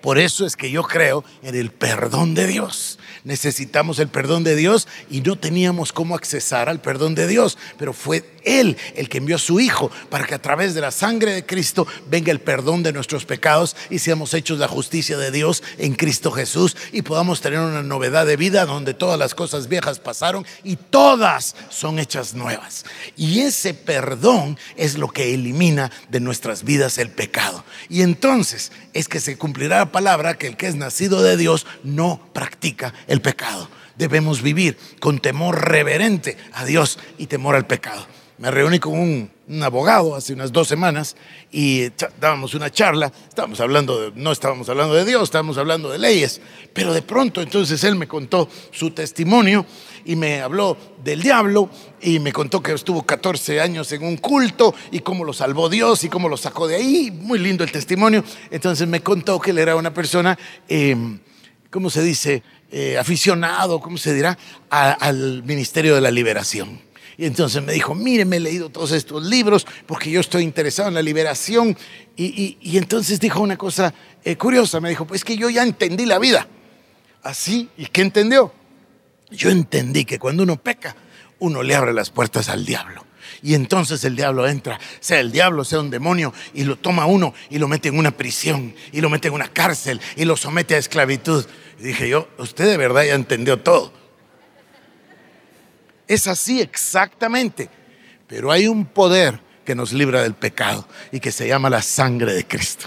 Por 0.00 0.18
eso 0.18 0.44
es 0.46 0.56
que 0.56 0.72
yo 0.72 0.82
creo 0.82 1.22
en 1.44 1.54
el 1.54 1.70
perdón 1.70 2.34
de 2.34 2.48
Dios 2.48 2.98
necesitamos 3.24 3.98
el 3.98 4.08
perdón 4.08 4.44
de 4.44 4.56
Dios 4.56 4.88
y 5.10 5.20
no 5.20 5.36
teníamos 5.36 5.92
cómo 5.92 6.14
accesar 6.14 6.68
al 6.68 6.80
perdón 6.80 7.14
de 7.14 7.26
Dios, 7.26 7.58
pero 7.78 7.92
fue 7.92 8.24
Él 8.44 8.76
el 8.96 9.08
que 9.08 9.18
envió 9.18 9.36
a 9.36 9.38
su 9.38 9.60
Hijo 9.60 9.90
para 10.08 10.26
que 10.26 10.34
a 10.34 10.42
través 10.42 10.74
de 10.74 10.80
la 10.80 10.90
sangre 10.90 11.32
de 11.32 11.46
Cristo 11.46 11.86
venga 12.08 12.32
el 12.32 12.40
perdón 12.40 12.82
de 12.82 12.92
nuestros 12.92 13.24
pecados 13.24 13.76
y 13.90 13.98
seamos 13.98 14.34
hechos 14.34 14.58
la 14.58 14.68
justicia 14.68 15.18
de 15.18 15.30
Dios 15.30 15.62
en 15.78 15.94
Cristo 15.94 16.30
Jesús 16.30 16.76
y 16.92 17.02
podamos 17.02 17.40
tener 17.40 17.60
una 17.60 17.82
novedad 17.82 18.26
de 18.26 18.36
vida 18.36 18.66
donde 18.66 18.94
todas 18.94 19.18
las 19.18 19.34
cosas 19.34 19.68
viejas 19.68 19.98
pasaron 19.98 20.46
y 20.64 20.76
todas 20.76 21.56
son 21.68 21.98
hechas 21.98 22.34
nuevas. 22.34 22.84
Y 23.16 23.40
ese 23.40 23.74
perdón 23.74 24.58
es 24.76 24.96
lo 24.96 25.08
que 25.08 25.34
elimina 25.34 25.90
de 26.08 26.20
nuestras 26.20 26.64
vidas 26.64 26.98
el 26.98 27.10
pecado. 27.10 27.64
Y 27.88 28.02
entonces 28.02 28.72
es 28.92 29.08
que 29.08 29.20
se 29.20 29.36
cumplirá 29.36 29.78
la 29.78 29.92
palabra 29.92 30.36
que 30.36 30.46
el 30.46 30.56
que 30.56 30.66
es 30.66 30.74
nacido 30.74 31.22
de 31.22 31.36
Dios 31.36 31.66
no 31.84 32.20
practica 32.32 32.94
el 33.10 33.20
pecado. 33.20 33.68
Debemos 33.98 34.40
vivir 34.40 34.78
con 35.00 35.18
temor 35.18 35.68
reverente 35.68 36.38
a 36.54 36.64
Dios 36.64 36.98
y 37.18 37.26
temor 37.26 37.56
al 37.56 37.66
pecado. 37.66 38.06
Me 38.38 38.50
reuní 38.50 38.78
con 38.78 38.98
un, 38.98 39.30
abogado 39.62 40.14
hace 40.14 40.32
unas 40.32 40.50
dos 40.50 40.66
semanas 40.68 41.16
y 41.52 41.88
dábamos 42.18 42.54
una 42.54 42.70
charla, 42.70 43.12
estábamos 43.28 43.60
hablando 43.60 44.00
de, 44.00 44.12
no 44.14 44.32
estábamos 44.32 44.66
hablando 44.70 44.94
de 44.94 45.04
Dios, 45.04 45.24
estábamos 45.24 45.58
hablando 45.58 45.90
de 45.90 45.98
leyes, 45.98 46.40
pero 46.72 46.94
de 46.94 47.02
pronto 47.02 47.42
entonces 47.42 47.84
él 47.84 47.96
me 47.96 48.08
contó 48.08 48.48
su 48.70 48.92
testimonio 48.92 49.66
y 50.06 50.16
me 50.16 50.40
habló 50.40 50.76
del 51.04 51.20
diablo 51.20 51.68
y 52.00 52.18
me 52.20 52.32
contó 52.32 52.62
que 52.62 52.72
estuvo 52.72 53.02
14 53.02 53.60
años 53.60 53.92
en 53.92 54.04
un 54.04 54.16
culto 54.16 54.74
y 54.90 55.00
cómo 55.00 55.24
lo 55.24 55.34
salvó 55.34 55.68
Dios 55.68 56.04
y 56.04 56.08
cómo 56.08 56.28
lo 56.28 56.38
sacó 56.38 56.66
de 56.66 56.76
ahí. 56.76 57.10
Muy 57.10 57.40
lindo 57.40 57.62
el 57.62 57.72
testimonio. 57.72 58.24
Entonces 58.50 58.88
me 58.88 59.02
contó 59.02 59.38
que 59.38 59.50
él 59.50 59.58
era 59.58 59.76
una 59.76 59.92
persona, 59.92 60.38
eh, 60.66 60.96
¿cómo 61.68 61.90
se 61.90 62.02
dice? 62.02 62.42
Eh, 62.72 62.96
aficionado, 62.98 63.80
¿cómo 63.80 63.98
se 63.98 64.14
dirá?, 64.14 64.38
al 64.68 65.42
Ministerio 65.42 65.94
de 65.94 66.00
la 66.00 66.10
Liberación. 66.10 66.80
Y 67.20 67.26
entonces 67.26 67.62
me 67.62 67.74
dijo, 67.74 67.94
mire, 67.94 68.24
me 68.24 68.36
he 68.36 68.40
leído 68.40 68.70
todos 68.70 68.92
estos 68.92 69.22
libros 69.24 69.66
porque 69.86 70.10
yo 70.10 70.20
estoy 70.20 70.42
interesado 70.42 70.88
en 70.88 70.94
la 70.94 71.02
liberación. 71.02 71.76
Y, 72.16 72.56
entonces 72.78 73.20
dijo 73.20 73.40
una 73.40 73.58
cosa 73.58 73.92
eh, 74.24 74.36
curiosa, 74.36 74.80
me 74.80 74.88
dijo, 74.88 75.06
pues 75.06 75.22
que 75.22 75.36
yo 75.36 75.50
ya 75.50 75.62
entendí 75.62 76.06
la 76.06 76.18
vida. 76.18 76.48
Así, 77.22 77.68
¿y 77.76 77.84
qué 77.86 78.00
entendió? 78.00 78.54
Yo 79.30 79.50
entendí 79.50 80.06
que 80.06 80.18
cuando 80.18 80.44
uno 80.44 80.56
peca, 80.56 80.96
uno 81.40 81.62
le 81.62 81.74
abre 81.74 81.92
las 81.92 82.08
puertas 82.08 82.48
al 82.48 82.64
diablo. 82.64 83.04
Y 83.42 83.52
entonces 83.52 84.02
el 84.04 84.16
diablo 84.16 84.48
entra, 84.48 84.80
sea 85.00 85.20
el 85.20 85.30
diablo, 85.30 85.64
sea 85.64 85.80
un 85.80 85.90
demonio, 85.90 86.32
y 86.54 86.64
lo 86.64 86.76
toma 86.76 87.04
uno 87.04 87.34
y 87.50 87.58
lo 87.58 87.68
mete 87.68 87.88
en 87.88 87.98
una 87.98 88.10
prisión, 88.12 88.74
y 88.92 89.00
lo 89.00 89.10
mete 89.10 89.28
en 89.28 89.34
una 89.34 89.48
cárcel, 89.48 90.00
y 90.16 90.24
lo 90.24 90.36
somete 90.36 90.74
a 90.74 90.78
esclavitud. 90.78 91.44
Dije 91.80 92.08
yo, 92.08 92.28
usted 92.38 92.66
de 92.66 92.76
verdad 92.76 93.04
ya 93.04 93.14
entendió 93.14 93.58
todo. 93.58 93.92
Es 96.06 96.26
así 96.26 96.60
exactamente. 96.60 97.70
Pero 98.26 98.52
hay 98.52 98.68
un 98.68 98.84
poder 98.84 99.40
que 99.64 99.74
nos 99.74 99.92
libra 99.92 100.22
del 100.22 100.34
pecado 100.34 100.86
y 101.10 101.20
que 101.20 101.32
se 101.32 101.48
llama 101.48 101.70
la 101.70 101.82
sangre 101.82 102.32
de 102.32 102.46
Cristo. 102.46 102.86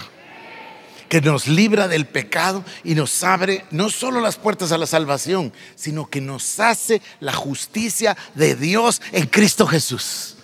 Que 1.08 1.20
nos 1.20 1.48
libra 1.48 1.86
del 1.86 2.06
pecado 2.06 2.64
y 2.82 2.94
nos 2.94 3.22
abre 3.22 3.64
no 3.70 3.90
solo 3.90 4.20
las 4.20 4.36
puertas 4.36 4.72
a 4.72 4.78
la 4.78 4.86
salvación, 4.86 5.52
sino 5.74 6.08
que 6.08 6.20
nos 6.20 6.60
hace 6.60 7.02
la 7.20 7.32
justicia 7.32 8.16
de 8.34 8.54
Dios 8.54 9.02
en 9.12 9.26
Cristo 9.26 9.66
Jesús. 9.66 10.36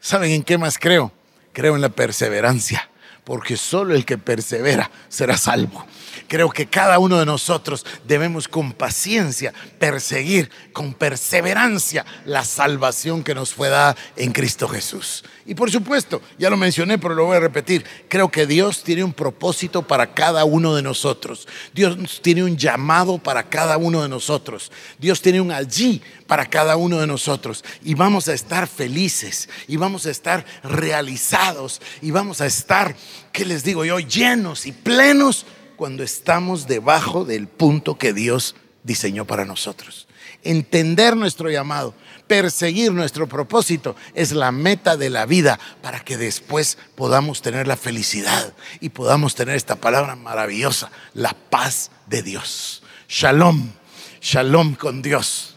¿Saben 0.00 0.32
en 0.32 0.42
qué 0.42 0.58
más 0.58 0.78
creo? 0.78 1.12
Creo 1.52 1.76
en 1.76 1.82
la 1.82 1.90
perseverancia, 1.90 2.89
porque 3.24 3.56
solo 3.56 3.94
el 3.94 4.04
que 4.04 4.18
persevera 4.18 4.90
será 5.08 5.36
salvo. 5.36 5.86
Creo 6.28 6.50
que 6.50 6.66
cada 6.66 6.98
uno 6.98 7.18
de 7.18 7.26
nosotros 7.26 7.84
debemos 8.06 8.48
con 8.48 8.72
paciencia 8.72 9.52
perseguir, 9.78 10.50
con 10.72 10.94
perseverancia, 10.94 12.04
la 12.24 12.44
salvación 12.44 13.22
que 13.24 13.34
nos 13.34 13.52
fue 13.52 13.68
dada 13.68 13.96
en 14.16 14.32
Cristo 14.32 14.68
Jesús. 14.68 15.24
Y 15.46 15.54
por 15.54 15.70
supuesto, 15.70 16.22
ya 16.38 16.50
lo 16.50 16.56
mencioné, 16.56 16.98
pero 16.98 17.14
lo 17.14 17.24
voy 17.24 17.36
a 17.36 17.40
repetir, 17.40 17.84
creo 18.08 18.30
que 18.30 18.46
Dios 18.46 18.84
tiene 18.84 19.02
un 19.02 19.12
propósito 19.12 19.82
para 19.82 20.14
cada 20.14 20.44
uno 20.44 20.74
de 20.74 20.82
nosotros. 20.82 21.48
Dios 21.72 22.20
tiene 22.22 22.44
un 22.44 22.56
llamado 22.56 23.18
para 23.18 23.48
cada 23.48 23.76
uno 23.76 24.02
de 24.02 24.08
nosotros. 24.08 24.70
Dios 24.98 25.20
tiene 25.20 25.40
un 25.40 25.50
allí 25.50 26.02
para 26.30 26.46
cada 26.46 26.76
uno 26.76 27.00
de 27.00 27.08
nosotros. 27.08 27.64
Y 27.82 27.94
vamos 27.94 28.28
a 28.28 28.34
estar 28.34 28.68
felices, 28.68 29.48
y 29.66 29.76
vamos 29.76 30.06
a 30.06 30.12
estar 30.12 30.46
realizados, 30.62 31.82
y 32.00 32.12
vamos 32.12 32.40
a 32.40 32.46
estar, 32.46 32.94
¿qué 33.32 33.44
les 33.44 33.64
digo 33.64 33.84
yo?, 33.84 33.98
llenos 33.98 34.64
y 34.64 34.70
plenos 34.70 35.44
cuando 35.74 36.04
estamos 36.04 36.68
debajo 36.68 37.24
del 37.24 37.48
punto 37.48 37.98
que 37.98 38.12
Dios 38.12 38.54
diseñó 38.84 39.24
para 39.24 39.44
nosotros. 39.44 40.06
Entender 40.44 41.16
nuestro 41.16 41.50
llamado, 41.50 41.94
perseguir 42.28 42.92
nuestro 42.92 43.26
propósito 43.26 43.96
es 44.14 44.30
la 44.30 44.52
meta 44.52 44.96
de 44.96 45.10
la 45.10 45.26
vida 45.26 45.58
para 45.82 45.98
que 45.98 46.16
después 46.16 46.78
podamos 46.94 47.42
tener 47.42 47.66
la 47.66 47.76
felicidad 47.76 48.54
y 48.78 48.90
podamos 48.90 49.34
tener 49.34 49.56
esta 49.56 49.74
palabra 49.74 50.14
maravillosa, 50.14 50.92
la 51.12 51.34
paz 51.34 51.90
de 52.06 52.22
Dios. 52.22 52.84
Shalom, 53.08 53.72
shalom 54.20 54.76
con 54.76 55.02
Dios, 55.02 55.49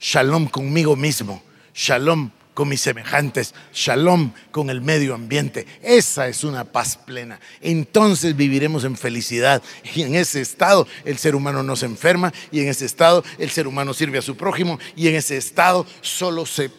shalom 0.00 0.46
conmigo 0.46 0.96
mismo, 0.96 1.42
shalom 1.74 2.30
con 2.58 2.68
mis 2.68 2.80
semejantes, 2.80 3.54
shalom 3.72 4.32
con 4.50 4.68
el 4.68 4.80
medio 4.80 5.14
ambiente. 5.14 5.64
Esa 5.80 6.26
es 6.26 6.42
una 6.42 6.64
paz 6.64 6.96
plena. 6.96 7.38
Entonces 7.60 8.34
viviremos 8.34 8.82
en 8.82 8.96
felicidad. 8.96 9.62
Y 9.94 10.02
en 10.02 10.16
ese 10.16 10.40
estado 10.40 10.84
el 11.04 11.18
ser 11.18 11.36
humano 11.36 11.62
no 11.62 11.76
se 11.76 11.86
enferma. 11.86 12.32
Y 12.50 12.58
en 12.58 12.66
ese 12.66 12.84
estado 12.84 13.22
el 13.38 13.50
ser 13.50 13.68
humano 13.68 13.94
sirve 13.94 14.18
a 14.18 14.22
su 14.22 14.36
prójimo. 14.36 14.80
Y 14.96 15.06
en 15.06 15.14
ese 15.14 15.36
estado 15.36 15.86
solo 16.00 16.46
se 16.46 16.72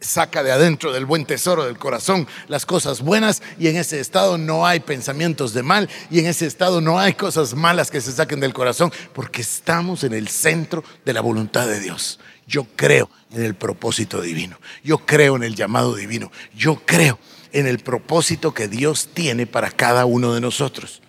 saca 0.00 0.42
de 0.42 0.50
adentro 0.50 0.92
del 0.92 1.06
buen 1.06 1.24
tesoro 1.24 1.64
del 1.64 1.78
corazón 1.78 2.26
las 2.48 2.66
cosas 2.66 3.00
buenas. 3.00 3.40
Y 3.56 3.68
en 3.68 3.76
ese 3.76 4.00
estado 4.00 4.36
no 4.36 4.66
hay 4.66 4.80
pensamientos 4.80 5.54
de 5.54 5.62
mal. 5.62 5.88
Y 6.10 6.18
en 6.18 6.26
ese 6.26 6.46
estado 6.46 6.80
no 6.80 6.98
hay 6.98 7.12
cosas 7.12 7.54
malas 7.54 7.92
que 7.92 8.00
se 8.00 8.10
saquen 8.10 8.40
del 8.40 8.52
corazón 8.52 8.92
porque 9.14 9.42
estamos 9.42 10.02
en 10.02 10.12
el 10.12 10.26
centro 10.26 10.82
de 11.04 11.12
la 11.12 11.20
voluntad 11.20 11.68
de 11.68 11.78
Dios. 11.78 12.18
Yo 12.50 12.66
creo 12.74 13.08
en 13.30 13.44
el 13.44 13.54
propósito 13.54 14.20
divino. 14.20 14.58
Yo 14.82 14.98
creo 14.98 15.36
en 15.36 15.44
el 15.44 15.54
llamado 15.54 15.94
divino. 15.94 16.32
Yo 16.52 16.82
creo 16.84 17.16
en 17.52 17.68
el 17.68 17.78
propósito 17.78 18.52
que 18.52 18.66
Dios 18.66 19.10
tiene 19.14 19.46
para 19.46 19.70
cada 19.70 20.04
uno 20.04 20.34
de 20.34 20.40
nosotros. 20.40 21.00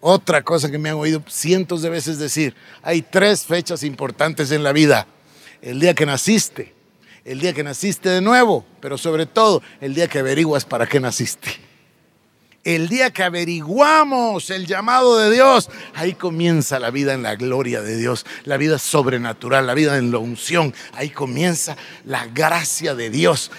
Otra 0.00 0.42
cosa 0.42 0.68
que 0.68 0.78
me 0.78 0.88
han 0.88 0.96
oído 0.96 1.22
cientos 1.28 1.82
de 1.82 1.90
veces 1.90 2.18
decir, 2.18 2.56
hay 2.82 3.02
tres 3.02 3.44
fechas 3.44 3.84
importantes 3.84 4.50
en 4.50 4.64
la 4.64 4.72
vida. 4.72 5.06
El 5.62 5.78
día 5.78 5.94
que 5.94 6.06
naciste, 6.06 6.74
el 7.24 7.38
día 7.38 7.52
que 7.52 7.62
naciste 7.62 8.08
de 8.08 8.20
nuevo, 8.20 8.66
pero 8.80 8.98
sobre 8.98 9.26
todo 9.26 9.62
el 9.80 9.94
día 9.94 10.08
que 10.08 10.18
averiguas 10.18 10.64
para 10.64 10.88
qué 10.88 10.98
naciste. 10.98 11.69
El 12.62 12.88
día 12.90 13.10
que 13.10 13.22
averiguamos 13.22 14.50
el 14.50 14.66
llamado 14.66 15.16
de 15.16 15.30
Dios, 15.30 15.70
ahí 15.94 16.12
comienza 16.12 16.78
la 16.78 16.90
vida 16.90 17.14
en 17.14 17.22
la 17.22 17.34
gloria 17.34 17.80
de 17.80 17.96
Dios, 17.96 18.26
la 18.44 18.58
vida 18.58 18.78
sobrenatural, 18.78 19.66
la 19.66 19.72
vida 19.72 19.96
en 19.96 20.10
la 20.10 20.18
unción. 20.18 20.74
Ahí 20.92 21.08
comienza 21.08 21.78
la 22.04 22.26
gracia 22.26 22.94
de 22.94 23.08
Dios 23.08 23.50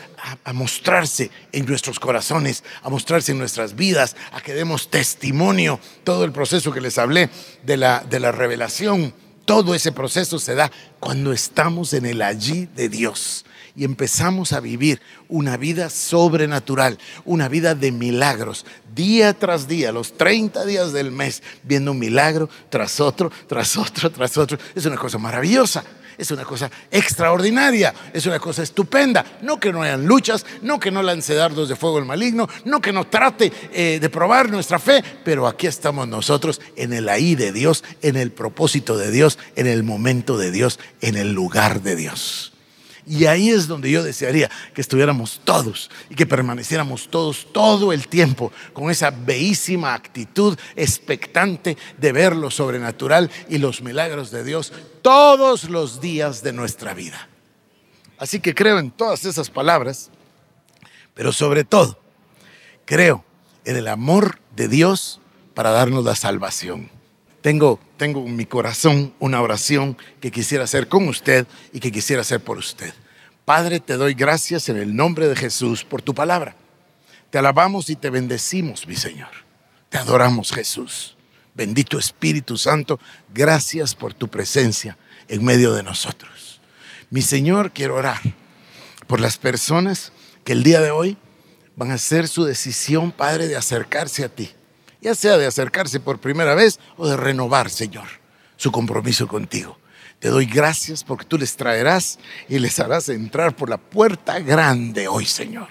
a, 0.44 0.54
mostrarse 0.54 1.32
en 1.52 1.66
nuestros 1.66 2.00
corazones, 2.00 2.64
a 2.84 2.90
mostrarse 2.90 3.32
en 3.32 3.40
nuestras 3.40 3.76
vidas, 3.76 4.16
a 4.34 4.42
que 4.42 4.54
demos 4.54 4.92
testimonio. 4.92 5.80
Todo 6.04 6.24
el 6.24 6.32
proceso 6.32 6.72
que 6.72 6.82
les 6.82 7.00
hablé 7.00 7.32
de 7.64 7.78
la, 7.78 8.06
de 8.08 8.20
la 8.20 8.32
revelación, 8.32 9.16
todo 9.52 9.76
ese 9.76 9.92
proceso 9.92 10.40
se 10.40 10.56
da 10.56 10.72
cuando 11.02 11.34
estamos 11.34 11.92
en 11.92 12.06
el 12.06 12.22
allí 12.22 12.70
de 12.74 12.88
Dios 12.88 13.44
y 13.76 13.84
empezamos 13.84 14.54
a 14.54 14.62
vivir 14.62 15.02
una 15.28 15.58
vida 15.58 15.90
sobrenatural, 15.90 16.98
una 17.26 17.50
vida 17.50 17.76
de 17.76 17.92
milagros, 17.92 18.66
día 18.96 19.34
tras 19.34 19.68
día, 19.68 19.92
los 19.92 20.16
30 20.16 20.66
días 20.66 20.94
del 20.94 21.12
mes, 21.12 21.44
viendo 21.64 21.92
un 21.92 22.00
milagro 22.00 22.48
tras 22.70 23.02
otro, 23.02 23.30
tras 23.48 23.76
otro, 23.76 24.10
tras 24.10 24.38
otro. 24.38 24.58
Es 24.74 24.86
una 24.86 24.96
cosa 24.96 25.18
maravillosa. 25.18 25.84
Es 26.22 26.30
una 26.30 26.46
cosa 26.46 26.70
extraordinaria, 26.92 27.96
es 28.14 28.28
una 28.28 28.38
cosa 28.38 28.62
estupenda. 28.62 29.26
No 29.42 29.60
que 29.60 29.74
no 29.74 29.82
hayan 29.82 30.06
luchas, 30.06 30.46
no 30.62 30.80
que 30.80 30.92
no 30.92 31.02
lance 31.02 31.34
dardos 31.34 31.68
de 31.68 31.76
fuego 31.76 31.98
el 31.98 32.06
maligno, 32.06 32.48
no 32.64 32.80
que 32.80 32.94
no 32.94 33.08
trate 33.08 33.52
eh, 33.74 33.98
de 34.00 34.10
probar 34.12 34.52
nuestra 34.52 34.78
fe, 34.78 35.04
pero 35.24 35.48
aquí 35.48 35.66
estamos 35.66 36.08
nosotros 36.08 36.62
en 36.76 36.94
el 36.94 37.10
ahí 37.10 37.34
de 37.34 37.52
Dios, 37.52 37.84
en 38.04 38.18
el 38.18 38.32
propósito 38.32 39.00
de 39.00 39.10
Dios, 39.10 39.40
en 39.56 39.66
el 39.66 39.82
momento 39.82 40.38
de 40.38 40.52
Dios, 40.52 40.80
en 41.02 41.18
el 41.18 41.34
lugar 41.34 41.82
de 41.82 41.96
Dios. 41.96 42.51
Y 43.12 43.26
ahí 43.26 43.50
es 43.50 43.68
donde 43.68 43.92
yo 43.92 44.04
desearía 44.04 44.50
que 44.74 44.80
estuviéramos 44.80 45.42
todos 45.44 45.92
y 46.10 46.16
que 46.16 46.26
permaneciéramos 46.26 47.10
todos 47.10 47.46
todo 47.52 47.92
el 47.92 48.08
tiempo 48.08 48.54
con 48.72 48.90
esa 48.90 49.12
bellísima 49.12 49.94
actitud 49.94 50.58
expectante 50.78 51.78
de 51.98 52.12
ver 52.14 52.34
lo 52.34 52.50
sobrenatural 52.50 53.30
y 53.50 53.58
los 53.58 53.82
milagros 53.82 54.32
de 54.32 54.46
Dios 54.46 54.72
todos 55.02 55.66
los 55.66 56.00
días 56.00 56.42
de 56.42 56.54
nuestra 56.54 56.94
vida. 56.94 57.28
Así 58.18 58.40
que 58.40 58.56
creo 58.56 58.80
en 58.80 58.92
todas 58.92 59.26
esas 59.26 59.50
palabras, 59.50 60.10
pero 61.14 61.34
sobre 61.34 61.66
todo 61.66 62.00
creo 62.86 63.26
en 63.66 63.76
el 63.76 63.90
amor 63.90 64.40
de 64.56 64.70
Dios 64.70 65.20
para 65.54 65.72
darnos 65.72 66.06
la 66.06 66.16
salvación. 66.16 66.90
Tengo, 67.42 67.78
tengo 67.98 68.26
en 68.26 68.38
mi 68.38 68.46
corazón 68.46 69.14
una 69.20 69.42
oración 69.42 69.98
que 70.22 70.32
quisiera 70.32 70.64
hacer 70.64 70.88
con 70.88 71.10
usted 71.10 71.46
y 71.74 71.82
que 71.82 71.92
quisiera 71.92 72.22
hacer 72.22 72.40
por 72.40 72.58
usted. 72.58 72.94
Padre, 73.52 73.82
te 73.82 73.98
doy 73.98 74.14
gracias 74.14 74.70
en 74.70 74.78
el 74.78 74.96
nombre 74.96 75.28
de 75.28 75.36
Jesús 75.36 75.84
por 75.84 76.02
tu 76.02 76.16
palabra. 76.16 76.56
Te 77.32 77.38
alabamos 77.38 77.90
y 77.90 77.98
te 77.98 78.10
bendecimos, 78.10 78.88
mi 78.88 78.96
Señor. 78.96 79.28
Te 79.90 79.98
adoramos, 79.98 80.54
Jesús. 80.54 81.18
Bendito 81.54 82.00
Espíritu 82.00 82.56
Santo, 82.56 82.98
gracias 83.34 83.94
por 83.94 84.14
tu 84.14 84.30
presencia 84.30 84.98
en 85.28 85.44
medio 85.44 85.74
de 85.74 85.84
nosotros. 85.84 86.62
Mi 87.10 87.22
Señor, 87.22 87.74
quiero 87.74 87.96
orar 87.96 88.22
por 89.06 89.20
las 89.20 89.38
personas 89.38 90.14
que 90.46 90.54
el 90.54 90.64
día 90.64 90.80
de 90.80 90.92
hoy 90.92 91.18
van 91.76 91.92
a 91.92 91.96
hacer 91.96 92.30
su 92.30 92.46
decisión, 92.46 93.12
Padre, 93.12 93.50
de 93.50 93.58
acercarse 93.58 94.24
a 94.24 94.30
ti 94.30 94.50
ya 95.02 95.14
sea 95.14 95.38
de 95.38 95.46
acercarse 95.46 96.00
por 96.00 96.20
primera 96.20 96.56
vez 96.56 96.80
o 96.96 97.06
de 97.06 97.18
renovar, 97.18 97.70
Señor, 97.70 98.08
su 98.56 98.72
compromiso 98.72 99.28
contigo. 99.28 99.78
Te 100.22 100.30
doy 100.30 100.46
gracias 100.46 101.04
porque 101.04 101.26
tú 101.26 101.40
les 101.40 101.56
traerás 101.56 102.20
y 102.48 102.60
les 102.60 102.80
harás 102.80 103.10
entrar 103.10 103.56
por 103.56 103.72
la 103.72 103.80
puerta 103.80 104.38
grande 104.38 105.08
hoy, 105.08 105.26
Señor. 105.26 105.70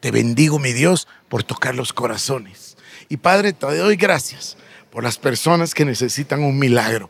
Te 0.00 0.10
bendigo, 0.10 0.58
mi 0.58 0.74
Dios, 0.74 1.08
por 1.30 1.44
tocar 1.44 1.74
los 1.74 1.94
corazones. 1.94 2.76
Y 3.08 3.16
Padre, 3.16 3.54
te 3.54 3.74
doy 3.74 3.96
gracias 3.96 4.58
por 4.90 5.02
las 5.02 5.16
personas 5.16 5.72
que 5.72 5.86
necesitan 5.86 6.42
un 6.42 6.58
milagro. 6.58 7.08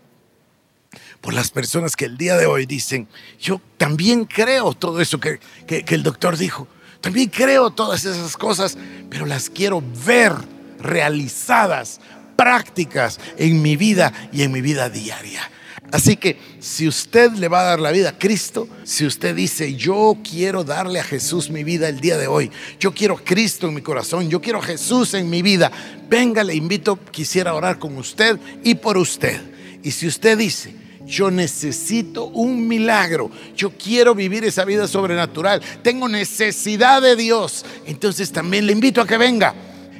Por 1.20 1.34
las 1.34 1.50
personas 1.50 1.96
que 1.96 2.04
el 2.04 2.16
día 2.16 2.36
de 2.36 2.46
hoy 2.46 2.66
dicen, 2.66 3.08
yo 3.40 3.60
también 3.78 4.24
creo 4.24 4.72
todo 4.72 5.00
eso 5.00 5.18
que, 5.18 5.40
que 5.66 5.84
el 5.88 6.04
doctor 6.04 6.36
dijo. 6.36 6.68
También 7.00 7.30
creo 7.30 7.70
todas 7.70 8.04
esas 8.04 8.36
cosas, 8.36 8.78
pero 9.10 9.26
las 9.26 9.50
quiero 9.50 9.82
ver 10.06 10.34
realizadas, 10.78 12.00
prácticas 12.36 13.18
en 13.38 13.60
mi 13.60 13.76
vida 13.76 14.12
y 14.32 14.42
en 14.42 14.52
mi 14.52 14.60
vida 14.60 14.88
diaria. 14.88 15.50
Así 15.92 16.16
que 16.16 16.36
si 16.58 16.88
usted 16.88 17.32
le 17.32 17.48
va 17.48 17.60
a 17.60 17.64
dar 17.64 17.80
la 17.80 17.92
vida 17.92 18.10
a 18.10 18.18
Cristo, 18.18 18.68
si 18.82 19.06
usted 19.06 19.36
dice, 19.36 19.74
yo 19.74 20.16
quiero 20.28 20.64
darle 20.64 20.98
a 20.98 21.04
Jesús 21.04 21.48
mi 21.48 21.62
vida 21.62 21.88
el 21.88 22.00
día 22.00 22.18
de 22.18 22.26
hoy, 22.26 22.50
yo 22.80 22.92
quiero 22.92 23.14
a 23.14 23.24
Cristo 23.24 23.68
en 23.68 23.74
mi 23.74 23.82
corazón, 23.82 24.28
yo 24.28 24.40
quiero 24.40 24.58
a 24.58 24.62
Jesús 24.62 25.14
en 25.14 25.30
mi 25.30 25.42
vida, 25.42 25.70
venga, 26.08 26.42
le 26.42 26.54
invito, 26.54 26.98
quisiera 27.10 27.54
orar 27.54 27.78
con 27.78 27.96
usted 27.96 28.38
y 28.64 28.74
por 28.74 28.98
usted. 28.98 29.40
Y 29.82 29.92
si 29.92 30.08
usted 30.08 30.36
dice, 30.36 30.74
yo 31.06 31.30
necesito 31.30 32.26
un 32.26 32.66
milagro, 32.66 33.30
yo 33.54 33.70
quiero 33.70 34.14
vivir 34.14 34.44
esa 34.44 34.64
vida 34.64 34.88
sobrenatural, 34.88 35.62
tengo 35.82 36.08
necesidad 36.08 37.00
de 37.00 37.14
Dios, 37.14 37.64
entonces 37.86 38.32
también 38.32 38.66
le 38.66 38.72
invito 38.72 39.00
a 39.00 39.06
que 39.06 39.16
venga 39.16 39.54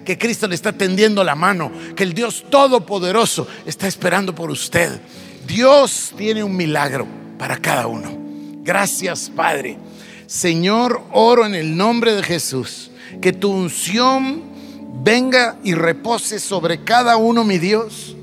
que 0.05 0.19
Cristo 0.19 0.49
le 0.49 0.55
está 0.55 0.73
tendiendo 0.73 1.23
la 1.23 1.35
mano, 1.35 1.71
que 1.95 2.05
el 2.05 2.15
Dios 2.15 2.45
Todopoderoso 2.49 3.47
está 3.67 3.87
esperando 3.87 4.35
por 4.35 4.51
usted. 4.51 5.01
Dios 5.47 6.13
tiene 6.17 6.43
un 6.43 6.57
milagro 6.57 7.07
para 7.39 7.57
cada 7.59 7.87
uno. 7.87 8.11
Gracias, 8.63 9.31
Padre. 9.35 9.79
Señor, 10.27 11.03
oro 11.13 11.47
en 11.47 11.55
el 11.55 11.77
nombre 11.77 12.15
de 12.15 12.23
Jesús, 12.23 12.91
que 13.21 13.33
tu 13.33 13.53
unción 13.53 14.43
venga 15.05 15.57
y 15.63 15.75
repose 15.75 16.41
sobre 16.41 16.83
cada 16.83 17.17
uno, 17.17 17.45
mi 17.45 17.59
Dios, 17.59 18.17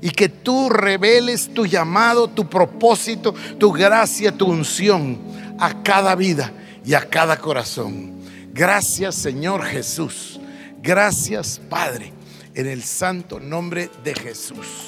y 0.00 0.10
que 0.10 0.28
tú 0.28 0.68
reveles 0.68 1.52
tu 1.54 1.66
llamado, 1.66 2.28
tu 2.28 2.48
propósito, 2.48 3.34
tu 3.58 3.70
gracia, 3.72 4.32
tu 4.32 4.46
unción 4.46 5.18
a 5.58 5.82
cada 5.82 6.14
vida 6.14 6.52
y 6.84 6.94
a 6.94 7.00
cada 7.08 7.36
corazón. 7.36 8.18
Gracias, 8.52 9.14
Señor 9.14 9.64
Jesús. 9.64 10.40
Gracias, 10.82 11.60
Padre, 11.68 12.12
en 12.54 12.66
el 12.66 12.82
santo 12.82 13.38
nombre 13.38 13.90
de 14.02 14.14
Jesús. 14.14 14.87